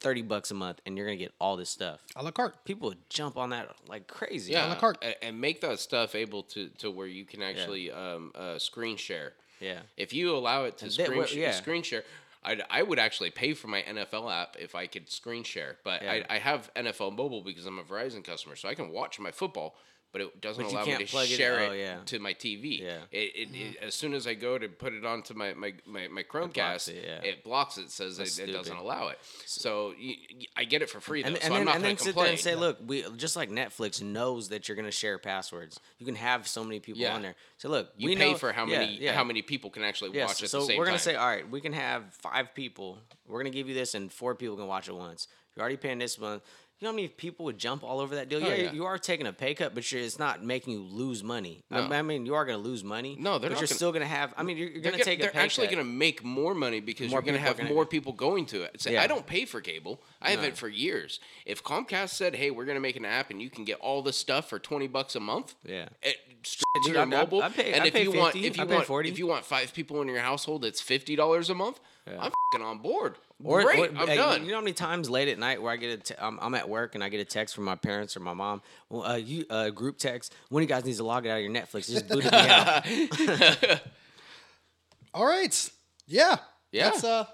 [0.00, 2.00] thirty bucks a month and you're gonna get all this stuff.
[2.16, 2.64] a la carte.
[2.64, 4.52] People would jump on that like crazy.
[4.52, 4.98] Yeah, carte.
[5.02, 8.96] a- and make that stuff able to to where you can actually um, uh, screen
[8.96, 9.32] share.
[9.60, 9.80] Yeah.
[9.96, 11.52] If you allow it to screen, well, sh- yeah.
[11.52, 12.04] screen share,
[12.44, 15.76] I'd, I would actually pay for my NFL app if I could screen share.
[15.82, 16.12] But Yeah.
[16.28, 19.30] I, I have NFL mobile because I'm a Verizon customer, so I can watch my
[19.30, 19.76] football.
[20.16, 21.96] But it doesn't But allow me to share oh, it, oh, yeah.
[22.06, 22.80] to my TV.
[22.80, 23.00] Yeah.
[23.12, 23.84] It, it, it, mm-hmm.
[23.84, 27.04] as soon as I go to put it onto my my, my, my Chromecast, it,
[27.04, 27.32] it, yeah.
[27.44, 27.90] blocks it.
[27.90, 29.18] Says it, doesn't allow it.
[29.44, 30.14] So you,
[30.56, 31.28] I get it for free though.
[31.28, 32.30] And, so and I'm then, not and going then to sit there complain.
[32.30, 35.80] and say, look, we just like Netflix knows that you're gonna share passwords.
[35.98, 37.14] You can have so many people Yeah.
[37.14, 37.34] on there.
[37.58, 39.12] So look, you we pay know, for how many yeah.
[39.12, 41.46] how many people can actually watch at so the same we're gonna say, all right,
[41.46, 43.00] we can have five people.
[43.28, 45.28] We're gonna give you this, and four people can watch it once.
[45.54, 46.42] You're already paying this month.
[46.78, 48.44] You know how many people would jump all over that deal?
[48.44, 48.72] Oh, yeah, yeah.
[48.72, 51.64] you are taking a pay cut, but you're, it's not making you lose money.
[51.70, 51.84] No.
[51.90, 53.16] I mean, you are gonna lose money.
[53.18, 54.34] No, they're but not you're gonna- still gonna have.
[54.36, 56.80] I mean, you're, you're gonna gonna- take they're pay actually going to make more money
[56.80, 58.82] because More you're going to have more people going to it.
[58.82, 59.02] Say, Yeah.
[59.02, 60.02] I don't pay for cable.
[60.20, 61.18] I haven't for years.
[61.46, 64.02] If Comcast said, "Hey, we're going to make an app and you can get all
[64.02, 65.88] this stuff for 20 bucks a month." Yeah.
[66.02, 67.42] It, Dude, to your mobile.
[67.42, 69.08] I'd pay- and if you want 50, if you want 40.
[69.08, 71.80] if you want 5 people in your household, it's $50 a month.
[72.08, 73.16] I'm fing on board.
[73.42, 74.44] Or, Great, or- I'm hey, done.
[74.44, 76.54] You know how many times late at night where I get a, te- I'm, I'm
[76.54, 78.62] at work and I get a text from my parents or my mom.
[78.88, 80.34] Well, uh, you uh, group text.
[80.48, 81.88] One of you guys needs to log it out of your Netflix.
[81.88, 83.80] It just booted me out.
[85.14, 85.70] All right.
[86.06, 86.36] Yeah.
[86.72, 86.90] Yeah.
[86.90, 87.24] That's uh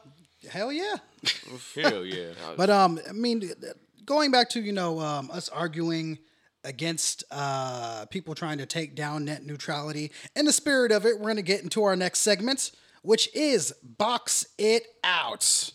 [0.50, 0.96] hell yeah.
[1.74, 2.30] Hell yeah.
[2.56, 3.42] But um I mean
[4.04, 6.18] going back to, you know, um us arguing
[6.64, 10.12] against uh people trying to take down net neutrality.
[10.36, 12.70] In the spirit of it, we're going to get into our next segment,
[13.02, 15.72] which is box it out.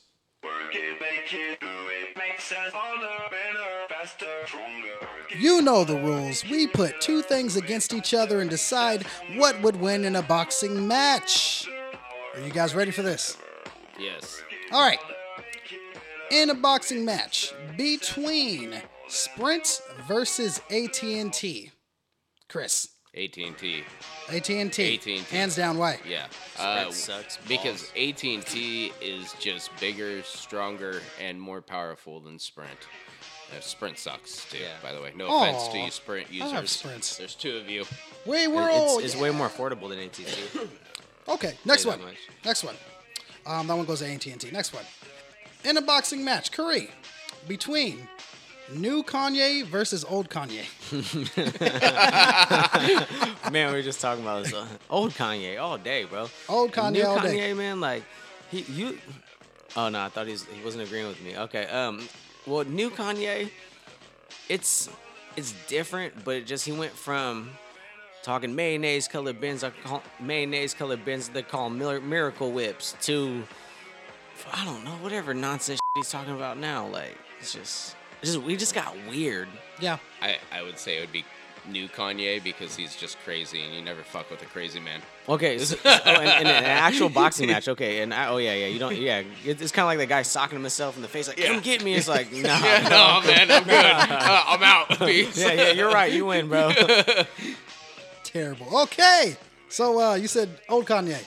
[5.38, 6.44] You know the rules.
[6.46, 9.04] We put two things against each other and decide
[9.36, 11.68] what would win in a boxing match.
[12.34, 13.38] Are you guys ready for this?
[14.00, 14.42] yes.
[14.72, 15.00] All right.
[16.32, 18.76] In a boxing match between
[19.08, 21.72] Sprint versus AT&T.
[22.50, 23.84] Chris, AT&T.
[24.30, 24.62] AT&T.
[24.62, 25.18] AT&T.
[25.32, 26.00] Hands down why?
[26.08, 26.28] Yeah,
[26.60, 27.92] uh, sucks because.
[27.98, 32.70] AT and T is just bigger, stronger, and more powerful than Sprint.
[33.56, 34.68] Uh, Sprint sucks too, Yeah.
[34.84, 35.14] by the way.
[35.16, 36.52] No offense to you, Sprint I users.
[36.52, 37.18] have Sprints.
[37.18, 37.86] There's two of you.
[38.26, 40.26] We were all It's, it's way more affordable than AT&T.
[41.30, 42.00] Okay, next one.
[42.46, 42.76] Next one.
[43.46, 44.50] Um, that one goes to AT&T.
[44.52, 44.86] Next one.
[45.66, 46.90] In a boxing match, Curry,
[47.50, 48.08] between
[48.74, 50.66] new Kanye versus old Kanye.
[53.52, 54.54] man, we were just talking about this.
[54.54, 56.30] uh, old Kanye all day, bro.
[56.50, 57.54] Old Kanye New all Kanye, day.
[57.54, 58.04] man, like
[58.50, 58.98] he you.
[59.76, 61.38] Oh no, I thought he, was, he wasn't agreeing with me.
[61.38, 62.08] Okay, um,
[62.46, 63.50] well, new Kanye,
[64.50, 64.90] it's
[65.36, 67.52] it's different, but it just he went from
[68.24, 73.44] talking mayonnaise colored bins, I call mayonnaise colored bins they call mir- miracle whips to
[74.54, 76.88] I don't know whatever nonsense he's talking about now.
[76.88, 79.48] Like it's just just we just got weird.
[79.80, 79.98] Yeah.
[80.22, 81.24] I, I would say it would be
[81.70, 85.02] new Kanye because he's just crazy and you never fuck with a crazy man.
[85.28, 87.68] Okay, so, so- oh, and, and an actual boxing match.
[87.68, 89.24] Okay, and I, oh yeah, yeah, you don't, yeah.
[89.46, 91.84] It, it's kind of like the guy socking himself in the face, like, "Come get
[91.84, 93.86] me." It's like, no, Yeah, no, man, I'm good.
[93.86, 94.90] Uh, I'm out.
[95.00, 95.38] Peace.
[95.38, 96.12] yeah, yeah, you're right.
[96.12, 96.72] You win, bro.
[98.24, 98.82] Terrible.
[98.84, 99.36] Okay.
[99.70, 101.22] So uh, you said old Kanye.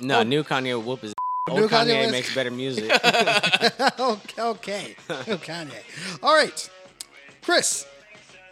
[0.00, 1.12] No, new Kanye whoop his.
[1.48, 2.90] Old New Kanye Kanye makes better music.
[3.98, 4.42] okay.
[4.42, 4.96] okay.
[5.26, 6.22] Old Kanye.
[6.22, 6.70] All right.
[7.42, 7.86] Chris,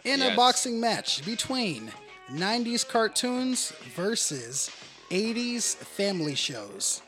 [0.03, 1.91] in a boxing match between
[2.31, 4.71] 90s cartoons versus
[5.11, 7.01] 80s family shows.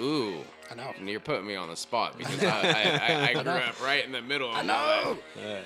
[0.00, 0.44] Ooh.
[0.70, 0.92] I know.
[0.98, 4.04] And you're putting me on the spot because I, I, I, I grew up right
[4.04, 5.18] in the middle of I know.
[5.36, 5.62] that.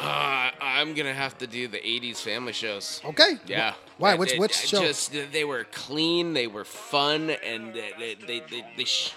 [0.00, 3.00] Uh, I'm gonna have to do the '80s family shows.
[3.04, 3.36] Okay.
[3.46, 3.74] Yeah.
[3.98, 4.14] Why?
[4.14, 4.80] Which which show?
[4.80, 9.12] Just they were clean, they were fun, and they they they, they, sh-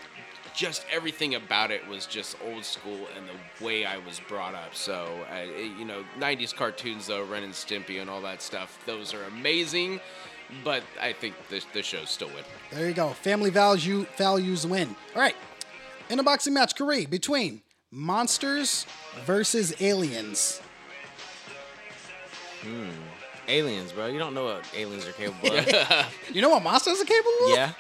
[0.56, 4.74] just everything about it was just old school and the way I was brought up.
[4.76, 5.44] So uh,
[5.80, 8.80] you know, '90s cartoons though, Ren and Stimpy and all that stuff.
[8.88, 10.00] Those are amazing.
[10.64, 12.44] but I think the the show still win.
[12.72, 13.10] There you go.
[13.10, 14.96] Family value values win.
[15.16, 15.36] All right.
[16.10, 17.62] In a boxing match, Kareem, between
[17.92, 18.86] monsters
[19.26, 20.60] versus aliens.
[23.48, 24.08] Aliens, bro.
[24.08, 26.14] You don't know what aliens are capable of.
[26.34, 27.50] You know what monsters are capable of?
[27.50, 27.72] yeah.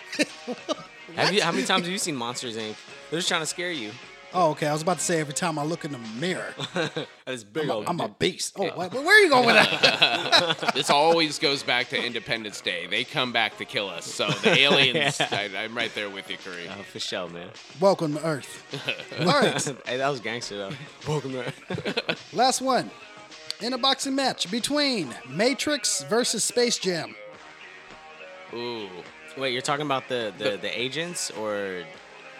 [1.15, 1.41] have you?
[1.41, 2.75] How many times have you seen Monsters Inc?
[3.09, 3.91] They're just trying to scare you.
[4.33, 4.67] Oh, okay.
[4.67, 6.53] I was about to say every time I look in the mirror,
[7.25, 7.85] This big I'm a, old.
[7.89, 8.53] I'm a beast.
[8.57, 10.71] Oh, wh- where are you going with that?
[10.73, 12.87] This always goes back to Independence Day.
[12.87, 14.05] They come back to kill us.
[14.05, 16.71] So the aliens, I, I'm right there with you, Kareem.
[16.77, 17.49] Oh, for sure, man.
[17.81, 18.63] Welcome to Earth.
[19.19, 19.61] All right.
[19.85, 20.71] hey, that was gangster though.
[21.07, 22.17] Welcome to.
[22.33, 22.89] Last one.
[23.61, 27.15] In a boxing match between Matrix versus Space Jam.
[28.53, 28.87] Ooh,
[29.37, 31.83] Wait, you're talking about the the, the agents or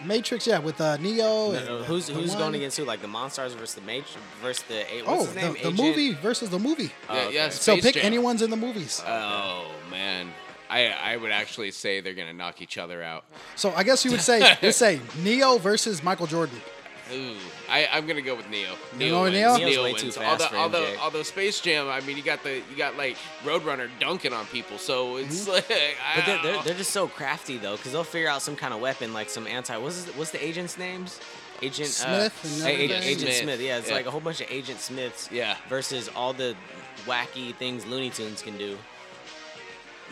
[0.04, 1.52] Matrix, yeah, with uh, Neo.
[1.52, 2.84] and no, who's the who's one- going against who?
[2.84, 5.52] Like the Monstars versus the Matrix versus the a- what's Oh, his name?
[5.62, 6.90] the, the movie versus the movie.
[7.08, 7.34] Oh, yeah, okay.
[7.34, 7.48] yeah.
[7.50, 8.04] so pick Jam.
[8.04, 9.00] anyone's in the movies.
[9.06, 10.28] Oh man,
[10.68, 13.24] I I would actually say they're gonna knock each other out.
[13.56, 16.60] so I guess you would say you say Neo versus Michael Jordan.
[17.12, 17.34] Ooh,
[17.70, 18.70] I I'm gonna go with Neo.
[18.98, 19.34] go with wins.
[19.34, 19.56] Neo?
[19.56, 20.16] Neo's way too wins.
[20.16, 20.98] fast although, for although, MJ.
[21.00, 24.78] although Space Jam, I mean, you got the you got like Roadrunner dunking on people,
[24.78, 25.68] so it's like.
[25.68, 26.16] Mm-hmm.
[26.16, 28.72] But I they're, they're, they're just so crafty though, because they'll figure out some kind
[28.74, 29.76] of weapon, like some anti.
[29.76, 31.20] What's his, what's the agent's names?
[31.60, 33.04] Agent Smith Uh, and A- Agent.
[33.04, 33.36] Agent Smith.
[33.42, 33.60] Smith.
[33.60, 33.94] Yeah, it's Yeah.
[33.94, 35.28] like a whole bunch of Agent Smiths.
[35.30, 35.56] Yeah.
[35.68, 36.56] Versus all the
[37.06, 38.76] wacky things Looney Tunes can do.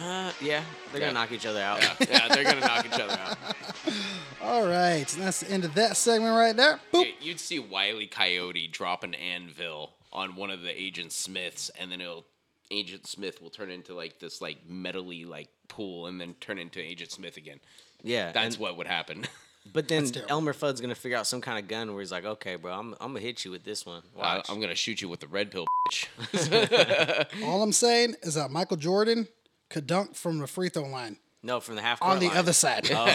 [0.01, 1.09] Uh, yeah, they're Yeah.
[1.09, 1.81] gonna knock each other out.
[1.83, 3.37] yeah, yeah, they're gonna knock each other out.
[4.43, 6.81] All right, and that's the end of that segment right there.
[6.93, 7.05] Boop.
[7.07, 11.93] Yeah, You'd see Wiley Coyote drop an anvil on one of the Agent Smiths, and
[11.93, 12.25] then it'll
[12.71, 16.81] Agent Smith will turn into like this like metally like pool, and then turn into
[16.81, 17.61] Agent Smith again.
[18.03, 19.27] Yeah, That's and- what would happen.
[19.75, 22.57] But then Elmer Fudd's gonna figure out some kind of gun where he's like, "Okay,
[22.57, 24.03] bro, I'm, I'm gonna hit you with this one.
[24.17, 27.45] I, Watch." I'm gonna shoot you with the red pill, bitch.
[27.45, 29.29] All I'm saying is that Michael Jordan
[29.71, 32.37] could dunk from the free throw line no, from the half on the line.
[32.37, 32.91] other side.
[32.93, 33.07] Oh,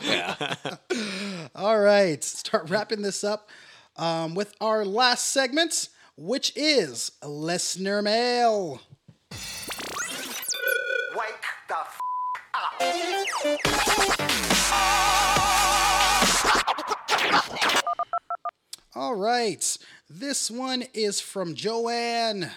[0.00, 0.54] yeah.
[1.56, 3.48] All right, start wrapping this up
[3.96, 8.80] um, with our last segment, which is listener mail.
[9.32, 9.40] Wake
[11.68, 11.98] the f-
[18.94, 19.76] All right,
[20.08, 22.50] this one is from Joanne.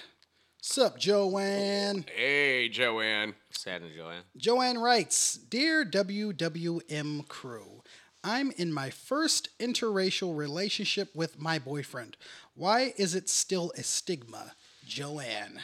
[0.67, 2.05] Sup, Joanne?
[2.15, 3.35] hey, Joanne.
[3.51, 4.23] Sad and Joanne.
[4.35, 7.83] Joanne writes Dear WWM crew,
[8.23, 12.17] I'm in my first interracial relationship with my boyfriend.
[12.55, 14.53] Why is it still a stigma?
[14.87, 15.59] Joanne.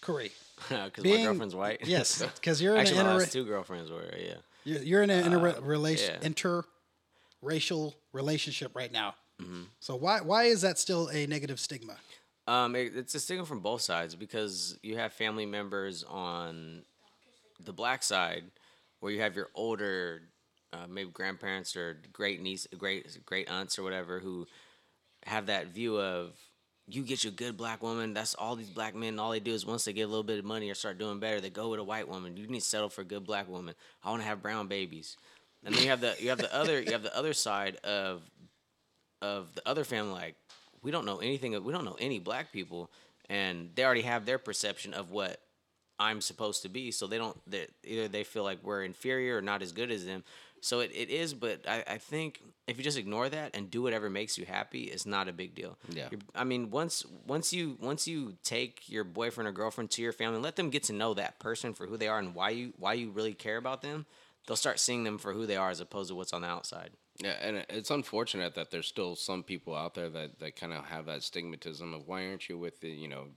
[0.00, 0.32] Curry.
[0.68, 1.86] Because my girlfriend's white.
[1.86, 4.12] Yes, because you're in Actually, an my inter- last two girlfriends were.
[4.18, 4.34] Yeah.
[4.64, 6.28] you're, you're in an inter- relation yeah.
[6.28, 9.14] interracial relationship right now.
[9.40, 9.62] Mm-hmm.
[9.78, 11.96] So why why is that still a negative stigma?
[12.46, 16.82] Um, it, it's a stigma from both sides because you have family members on
[17.64, 18.44] the black side
[19.00, 20.22] where you have your older,
[20.72, 24.46] uh, maybe grandparents or great niece, great great aunts or whatever who
[25.24, 26.38] have that view of
[26.88, 28.14] you get your good black woman.
[28.14, 29.18] That's all these black men.
[29.18, 31.18] All they do is once they get a little bit of money or start doing
[31.18, 32.36] better, they go with a white woman.
[32.36, 33.74] You need to settle for a good black woman.
[34.04, 35.16] I want to have brown babies.
[35.64, 38.22] And then you have the you have the other you have the other side of
[39.20, 40.36] of the other family like
[40.82, 42.90] we don't know anything we don't know any black people
[43.28, 45.40] and they already have their perception of what
[45.98, 49.42] i'm supposed to be so they don't they, either they feel like we're inferior or
[49.42, 50.22] not as good as them.
[50.62, 53.82] So it, it is but I, I think if you just ignore that and do
[53.82, 55.78] whatever makes you happy it's not a big deal.
[55.90, 56.08] Yeah.
[56.10, 60.12] You're- i mean once once you once you take your boyfriend or girlfriend to your
[60.12, 62.50] family and let them get to know that person for who they are and why
[62.50, 64.06] you why you really care about them
[64.46, 66.90] they'll start seeing them for who they are as opposed to what's on the outside
[67.18, 70.84] Yeah, and it's unfortunate that there's still some people out there that, that kind of
[70.84, 73.28] have that stigmatism of why aren't you with the you know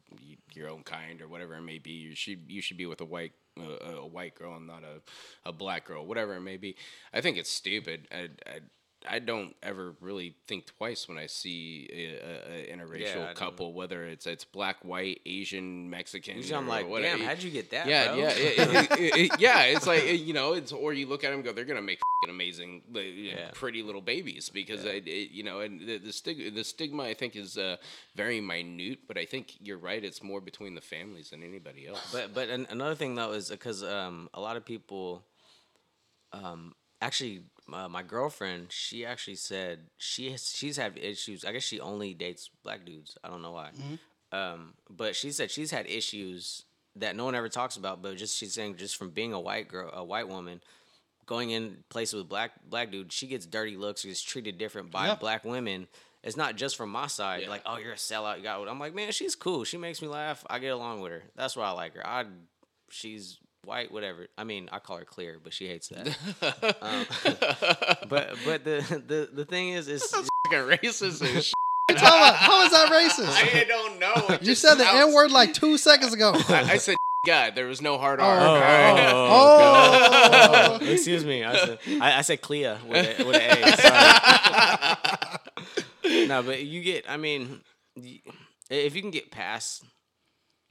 [0.54, 1.92] your own kind or whatever it may be.
[1.92, 5.02] You should you should be with a white uh, a white girl and not a,
[5.50, 6.76] a black girl, whatever it may be.
[7.14, 8.08] I think it's stupid.
[8.12, 8.60] I, I,
[9.08, 13.36] I don't ever really think twice when I see a, a, a interracial I don't-
[13.36, 16.36] couple, whether it's it's black, white, Asian, Mexican.
[16.38, 17.18] Usually I'm like, whatever.
[17.18, 17.88] damn, how'd you get that?
[17.88, 18.18] Yeah, bro?
[18.18, 19.62] yeah, it, it, it, yeah.
[19.64, 22.00] It's like you know, it's or you look at them, and go, they're gonna make
[22.26, 23.52] fing amazing, Yeah.
[23.54, 27.14] pretty little babies because it, it, you know, and the, the stigma, the stigma, I
[27.14, 27.78] think is uh,
[28.16, 29.00] very minute.
[29.08, 32.02] But I think you're right; it's more between the families than anybody else.
[32.12, 35.24] But but an, another thing though is because um, a lot of people,
[36.34, 37.44] um, actually,
[37.74, 41.44] uh, my girlfriend, she actually said she has, she's had issues.
[41.46, 43.18] I guess she only dates black dudes.
[43.24, 43.70] I don't know why.
[44.32, 46.64] Um, but she said she's had issues
[46.96, 48.02] that no one ever talks about.
[48.02, 50.62] But just she's saying just from being a white girl, a white woman,
[51.26, 55.08] going in places with black black dudes, she gets dirty looks, gets treated different by
[55.08, 55.16] Yeah.
[55.16, 55.88] black women.
[56.22, 58.38] It's not just from my side, like, oh, you're a sellout.
[58.38, 58.60] You got.
[58.60, 59.64] what-" I'm like, man, she's cool.
[59.64, 60.46] She makes me laugh.
[60.50, 61.24] I get along with her.
[61.36, 62.06] That's why I like her.
[62.06, 62.26] I
[62.90, 64.28] she's white, whatever.
[64.38, 66.08] I mean, I call her clear, but she hates that.
[66.82, 67.06] um,
[68.10, 71.54] but but the the the thing is, is Fucking racist and shit.
[71.98, 73.30] How, how is that racist?
[73.30, 74.14] I don't know.
[74.36, 76.34] It You just said the sounds- N word like two seconds ago.
[76.50, 76.96] I, I said
[77.26, 77.56] God.
[77.56, 78.38] There was no hard Oh, R.
[78.58, 79.12] okay.
[79.12, 80.86] Oh, Oh.
[80.86, 81.44] excuse me.
[81.44, 83.78] I said I, I said Clea with a, with an A.
[86.04, 86.28] Sorry.
[86.28, 87.06] no, but you get.
[87.10, 87.62] I mean,
[87.96, 88.22] y-
[88.70, 89.84] if you can get past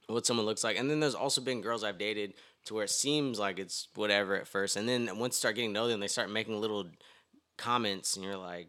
[0.08, 2.34] what someone looks like, and then there's also been girls I've dated
[2.64, 5.70] to where it seems like it's whatever at first, and then once you start getting
[5.70, 6.86] to know them, they start making little
[7.56, 8.68] comments, and you're like.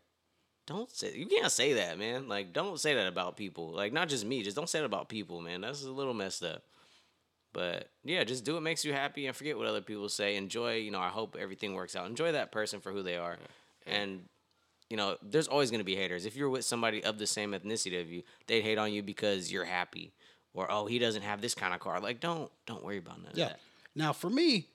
[0.68, 2.28] Don't say you can't say that, man.
[2.28, 3.72] Like, don't say that about people.
[3.72, 4.44] Like, not just me.
[4.44, 5.62] Just don't say that about people, man.
[5.62, 6.62] That's a little messed up.
[7.54, 10.36] But yeah, just do what makes you happy and forget what other people say.
[10.36, 12.08] Enjoy, you know, I hope everything works out.
[12.08, 13.38] Enjoy that person for who they are.
[13.88, 14.26] And
[14.90, 16.26] you know, there's always going to be haters.
[16.26, 19.52] If you're with somebody of the same ethnicity of you, they'd hate on you because
[19.52, 20.14] you're happy
[20.54, 22.00] or oh, he doesn't have this kind of car.
[22.00, 23.46] Like don't don't worry about none Yeah.
[23.46, 23.60] of that.
[23.96, 24.68] Now for me,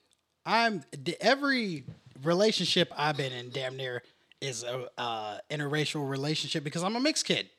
[0.45, 0.83] I'm
[1.21, 1.83] every
[2.23, 4.03] relationship I've been in, damn near,
[4.41, 7.49] is a uh, interracial relationship because I'm a mixed kid.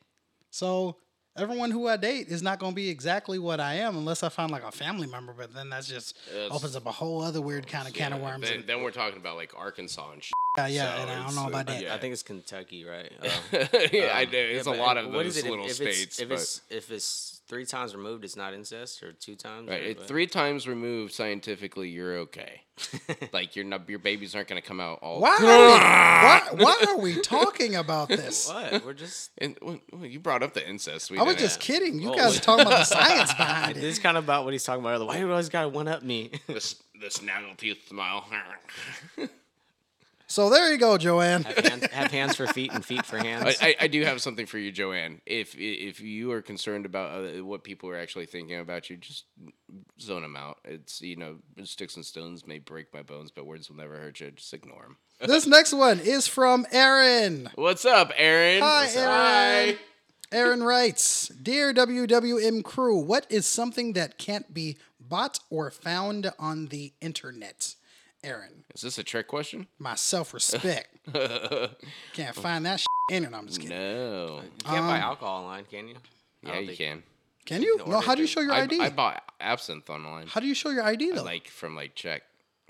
[0.51, 0.95] So
[1.37, 4.29] everyone who I date is not going to be exactly what I am unless I
[4.29, 5.33] find like a family member.
[5.37, 6.49] But then that's just Yes.
[6.51, 8.47] opens up a whole other weird kind of can of worms.
[8.47, 10.31] Then, and- then we're talking about like Arkansas and shit.
[10.57, 11.81] Yeah, yeah, so and I don't know uh, about that.
[11.81, 11.93] yeah.
[11.95, 13.11] I think it's Kentucky, right?
[13.21, 13.27] Uh,
[13.91, 14.37] yeah, I um, know.
[14.39, 16.03] It's yeah, a lot of what is those it if- little if states.
[16.03, 19.69] It's, if but- it's if it's three times removed, it's not incest, or two times.
[19.69, 22.61] Right, or it, three times removed scientifically, you're okay.
[23.33, 25.19] like your nub- your babies aren't gonna come out all.
[25.21, 28.47] Why are, we, why, why are we talking about this?
[28.49, 28.85] What?
[28.85, 29.31] We're just.
[29.37, 31.09] And well, well, you brought up the incest.
[31.09, 31.99] We I was didn't- just kidding.
[31.99, 32.39] You Oh, guys wait.
[32.39, 33.75] are talking about the science behind it.
[33.75, 33.87] This it.
[33.89, 34.93] is kind of about what he's talking about.
[34.95, 35.07] earlier.
[35.07, 36.31] Why you always got to one up me?
[36.47, 38.25] this this snaggletooth smile.
[40.29, 41.43] So there you go, Joanne.
[41.43, 43.57] have, hands, have hands for feet and feet for hands.
[43.61, 45.21] I, I, I do have something for you, Joanne.
[45.25, 49.23] If if you are concerned about uh, what people are actually thinking about you, just
[50.01, 50.59] zone them out.
[50.65, 54.19] It's you know sticks and stones may break my bones, but words will never hurt
[54.19, 54.31] you.
[54.31, 54.97] Just ignore them.
[55.21, 57.49] This next one is from Aaron.
[57.55, 58.61] What's up, Aaron?
[58.61, 59.09] Hi, What's up?
[59.09, 59.77] Aaron.
[60.31, 66.67] Aaron writes Dear WWM crew, what is something that can't be bought or found on
[66.67, 67.75] the internet?
[68.27, 69.67] Aaron, Is this a trick question?
[69.79, 70.89] my self respect.
[72.13, 73.33] Can't find that shit it.
[73.33, 73.77] I'm just kidding.
[73.77, 74.41] No.
[74.43, 75.95] you can't buy um, alcohol online, can you?
[75.95, 77.03] I Yeah, don't you think- can.
[77.45, 77.77] Can you?
[77.77, 78.81] No, order how do you show your I, ID?
[78.81, 80.27] I bought absinthe online.
[80.27, 81.23] how do you show your ID though?
[81.23, 82.23] like from like Czech,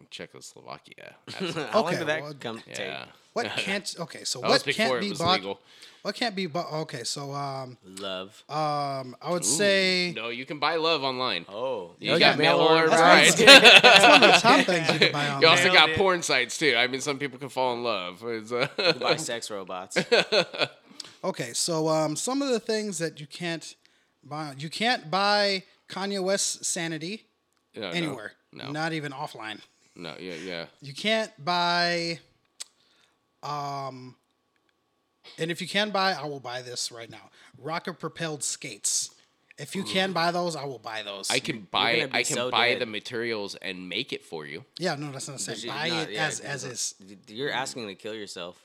[0.10, 1.16] Czechoslovakia.
[1.72, 2.80] How long Okay, did that well, come take?
[2.80, 3.06] yeah.
[3.34, 3.95] what can't?
[4.00, 5.39] Okay, so what can't be bought?
[5.39, 5.60] legal.
[6.04, 6.72] What can't be bought?
[6.72, 8.43] Okay, so um, Love.
[8.50, 11.45] um, I would say No, you can buy love online.
[11.50, 13.39] Oh, You you got mail order That's rights.
[13.39, 15.88] one of the- that's one of the top things you can buy You also got
[15.88, 16.76] Nailed porn sites too.
[16.78, 18.24] I mean, some people can fall in love.
[18.26, 18.68] It's, uh,
[19.00, 19.98] buy sex robots.
[21.24, 23.76] Okay, so um, some of the things that you can't
[24.24, 27.26] buy, you can't buy Kanye West's Sanity
[27.76, 29.60] no, no, anywhere, No, not even offline.
[29.98, 30.66] No, yeah, yeah.
[30.82, 32.20] You can't buy,
[33.43, 34.16] um,
[35.38, 37.30] and if you can buy, I will buy this right now.
[37.58, 39.12] Rocket propelled skates.
[39.58, 41.32] If you can buy those, I will buy those.
[41.32, 41.95] I can buy.
[41.95, 42.82] gonna be I can so buy dead.
[42.82, 44.64] the materials and make it for you.
[44.78, 45.66] yeah, no, that's not the But same.
[45.68, 47.18] you- Buy not- it yeah, as as because is.
[47.36, 48.64] You're asking to kill yourself.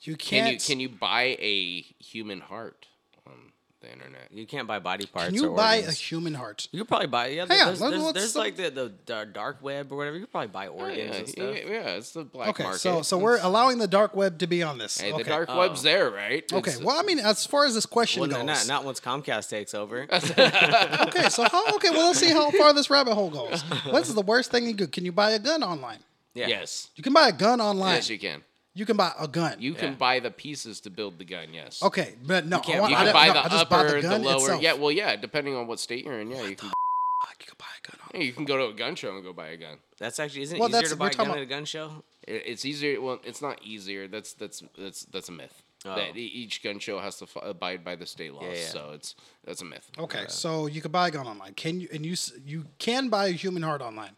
[0.00, 0.52] You Can can't.
[0.54, 2.86] you can you buy a human heart
[3.26, 3.52] on
[3.82, 4.28] the internet?
[4.30, 5.26] You can't buy body parts.
[5.26, 6.68] can you or buy a human heart?
[6.72, 7.26] You could probably buy.
[7.28, 9.96] Yeah, Hang on, there's, let- there's, let's- there's like the, the the dark web or
[9.96, 10.16] whatever.
[10.16, 11.70] You could probably buy Oh, organs yeah, and yeah, stuff.
[11.70, 12.78] yeah, it's the black Okay, market.
[12.78, 14.98] so so we're allowing the dark web to be on this.
[15.00, 15.22] Hey, okay.
[15.22, 15.58] the dark oh.
[15.58, 16.50] web's there, right?
[16.50, 19.50] Okay, well, I mean, as far as this question Well, goes, not not once Comcast
[19.50, 20.02] takes over.
[20.12, 21.74] okay, so how?
[21.74, 23.62] Okay, well, let's see how far this rabbit hole goes.
[23.90, 24.92] What's the worst thing you could?
[24.92, 25.98] Can you buy a gun online?
[26.34, 26.46] Yeah.
[26.48, 26.88] Yes.
[26.96, 27.96] You can buy a gun online.
[27.96, 28.42] Yes, you can.
[28.74, 29.56] You can buy a gun.
[29.60, 29.94] You can Yeah.
[29.96, 31.52] buy the pieces to build the gun.
[31.52, 31.82] Yes.
[31.82, 33.86] okay, but no, can't- I, want, You can don't- buy no, the I just bought
[33.86, 34.36] upper, the, the, lower.
[34.36, 34.62] itself.
[34.62, 36.30] Yeah, well, yeah, depending on what state you're in.
[36.30, 36.70] Yeah, you can.
[36.70, 38.00] Fuck, you can buy a gun.
[38.00, 38.20] Online.
[38.22, 39.76] yeah, you can go to a gun show and go buy a gun.
[39.98, 42.02] That's actually isn't it Well, easier to buy a gun about- at a gun show?
[42.26, 43.00] It's easier.
[43.00, 44.08] Well, it's not easier.
[44.08, 45.62] That's that's that's that's a myth.
[45.84, 45.94] Oh.
[45.96, 48.56] That e- each gun show has to f- abide by the state laws.
[48.56, 48.68] yeah.
[48.68, 49.14] So it's
[49.44, 49.90] that's a myth.
[49.98, 51.54] Okay, so you can buy a gun online.
[51.54, 51.88] Can you?
[51.92, 52.16] And you
[52.46, 54.16] you can buy a human heart online.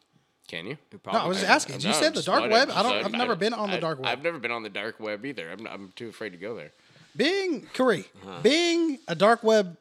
[0.48, 0.76] Can you?
[1.06, 1.80] No, I was just asking.
[1.80, 2.70] You No, said the dark web.
[2.70, 3.04] I don't.
[3.04, 4.06] I've never been on the dark web.
[4.08, 5.50] I've never been on the dark web either.
[5.50, 6.72] I'm I'm too afraid to go there.
[7.16, 8.04] being Curry,
[8.42, 9.78] being a dark web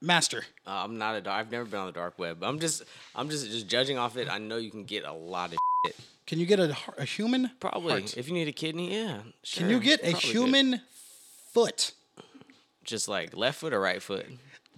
[0.00, 0.44] master.
[0.66, 1.20] Uh, I'm not a.
[1.20, 2.42] dar- I've never been on the dark web.
[2.42, 2.82] I'm just.
[3.14, 4.28] I'm just just judging off it.
[4.30, 5.96] I know you can get a lot of shit.
[6.26, 7.50] Can you get a, a human?
[7.60, 7.90] Probably.
[7.90, 8.16] heart?
[8.16, 9.18] If you need a kidney, yeah.
[9.52, 10.30] Can you sure, get a probably could.
[10.30, 10.80] human
[11.52, 11.92] foot?
[12.84, 14.26] Just like left foot or right foot?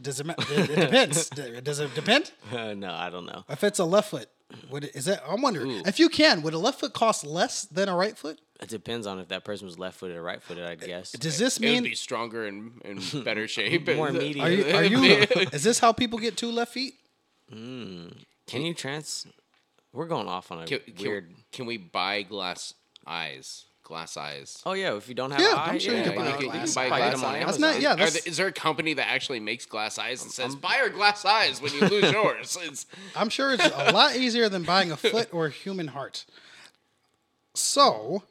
[0.00, 0.26] Does it?
[0.28, 1.28] It, it depends.
[1.62, 2.32] Does it depend?
[2.52, 3.44] Uh, no, I don't know.
[3.48, 4.28] If it's a left foot,
[4.70, 5.22] would it, is that?
[5.28, 6.42] I'm wondering if you can.
[6.42, 8.40] Would a left foot cost less than a right foot?
[8.60, 10.64] It depends on if that person was left footed or right footed.
[10.64, 11.12] I guess.
[11.12, 11.82] Does this It would mean?
[11.84, 13.88] be stronger and in better shape.
[13.94, 14.44] More and- immediate.
[14.44, 14.76] Are you?
[14.76, 15.02] Are you?
[15.52, 16.94] is this how people get two left feet?
[17.50, 18.08] Hmm.
[18.46, 19.26] Can you trans?
[19.92, 21.34] We're going off on a Can, can, weird.
[21.52, 22.74] can we buy glass
[23.06, 23.66] eyes?
[23.84, 24.62] Glass eyes.
[24.64, 26.26] Oh yeah, if you don't have Yeah, an I'm eye, sure you yeah, can buy
[26.30, 27.12] you can, glass buy eyes.
[27.12, 27.60] them on That's That's Amazon.
[27.60, 30.56] not- yeah, Are there, is there a company that actually makes glass eyes and says
[30.56, 32.56] buy our glass eyes when you lose yours?
[32.62, 36.24] It's, I'm sure it's a lot easier than buying a foot or a human heart.
[37.54, 38.22] So,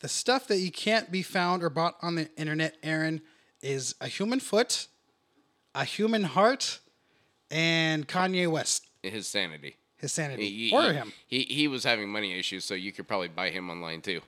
[0.00, 3.22] the stuff that you can't be found or bought on the internet, Aaron,
[3.62, 4.86] is a human foot,
[5.74, 6.78] a human heart,
[7.50, 9.76] and Kanye West, his sanity.
[9.96, 11.12] his sanity, He, or him.
[11.26, 14.20] He he was having money issues, so you could probably buy him online too.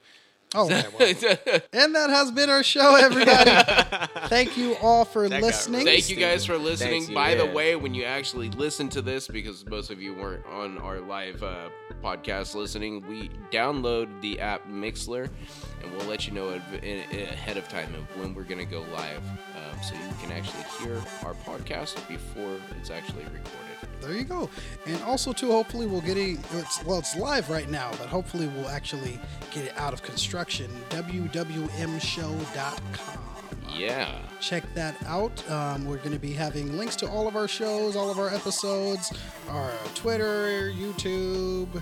[0.54, 1.60] Oh, okay, well.
[1.72, 3.50] and that has been our show, everybody.
[4.28, 5.84] Thank you all for got listening.
[5.84, 7.08] Thank you guys for listening.
[7.08, 10.44] You, By the way, when you actually listen to this, because most of you weren't
[10.46, 11.70] on our live uh,
[12.02, 15.28] podcast listening, we download the app Mixlr,
[15.82, 18.64] and we'll let you know ad- in- in- ahead of time of when we're gonna
[18.64, 19.22] go live,
[19.56, 23.71] um, so you can actually hear our podcast before it's actually recorded.
[24.00, 24.50] There you go.
[24.86, 26.38] And also too, hopefully we'll get it.
[26.54, 29.20] It's, well, it's live right now, but hopefully we'll actually
[29.52, 30.70] get it out of construction.
[30.90, 32.48] wwmshow.com.
[33.74, 34.18] Yeah.
[34.40, 35.50] Check that out.
[35.50, 38.28] Um, we're going to be having links to all of our shows, all of our
[38.28, 39.12] episodes,
[39.48, 41.74] our Twitter, YouTube,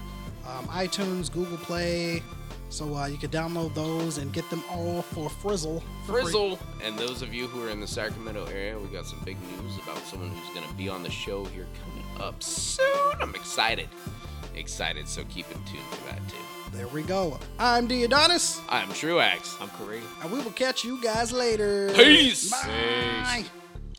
[0.47, 2.23] um, iTunes, Google Play.
[2.71, 5.83] So uh, you can download those and get them all for Frizzle.
[6.07, 6.23] for free.
[6.23, 6.59] Frizzle.
[6.83, 9.77] And those of you who are in the Sacramento area, we got some big news
[9.83, 12.87] about someone who's going to be on the show here coming up soon.
[13.21, 13.89] I'm excited.
[14.55, 16.37] Excited, so keep in tune for that too.
[16.77, 17.39] There we go.
[17.59, 18.05] I'm D.
[18.05, 19.57] Adonis, I'm Truax.
[19.61, 20.03] I'm Kareem.
[20.23, 21.91] and we will catch you guys later.
[21.95, 22.51] Peace.
[22.51, 23.45] Bye.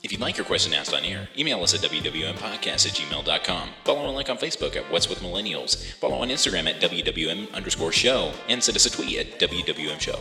[0.03, 3.69] If you'd like your question asked on air, email us at wwmpodcast at gmail.com.
[3.83, 5.91] Follow and like on Facebook at What's With Millennials.
[5.93, 8.33] Follow on Instagram at WWM underscore show.
[8.49, 10.19] And send us a tweet at WWM show.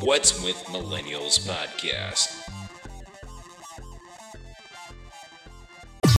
[0.00, 2.41] What's With Millennials Podcast.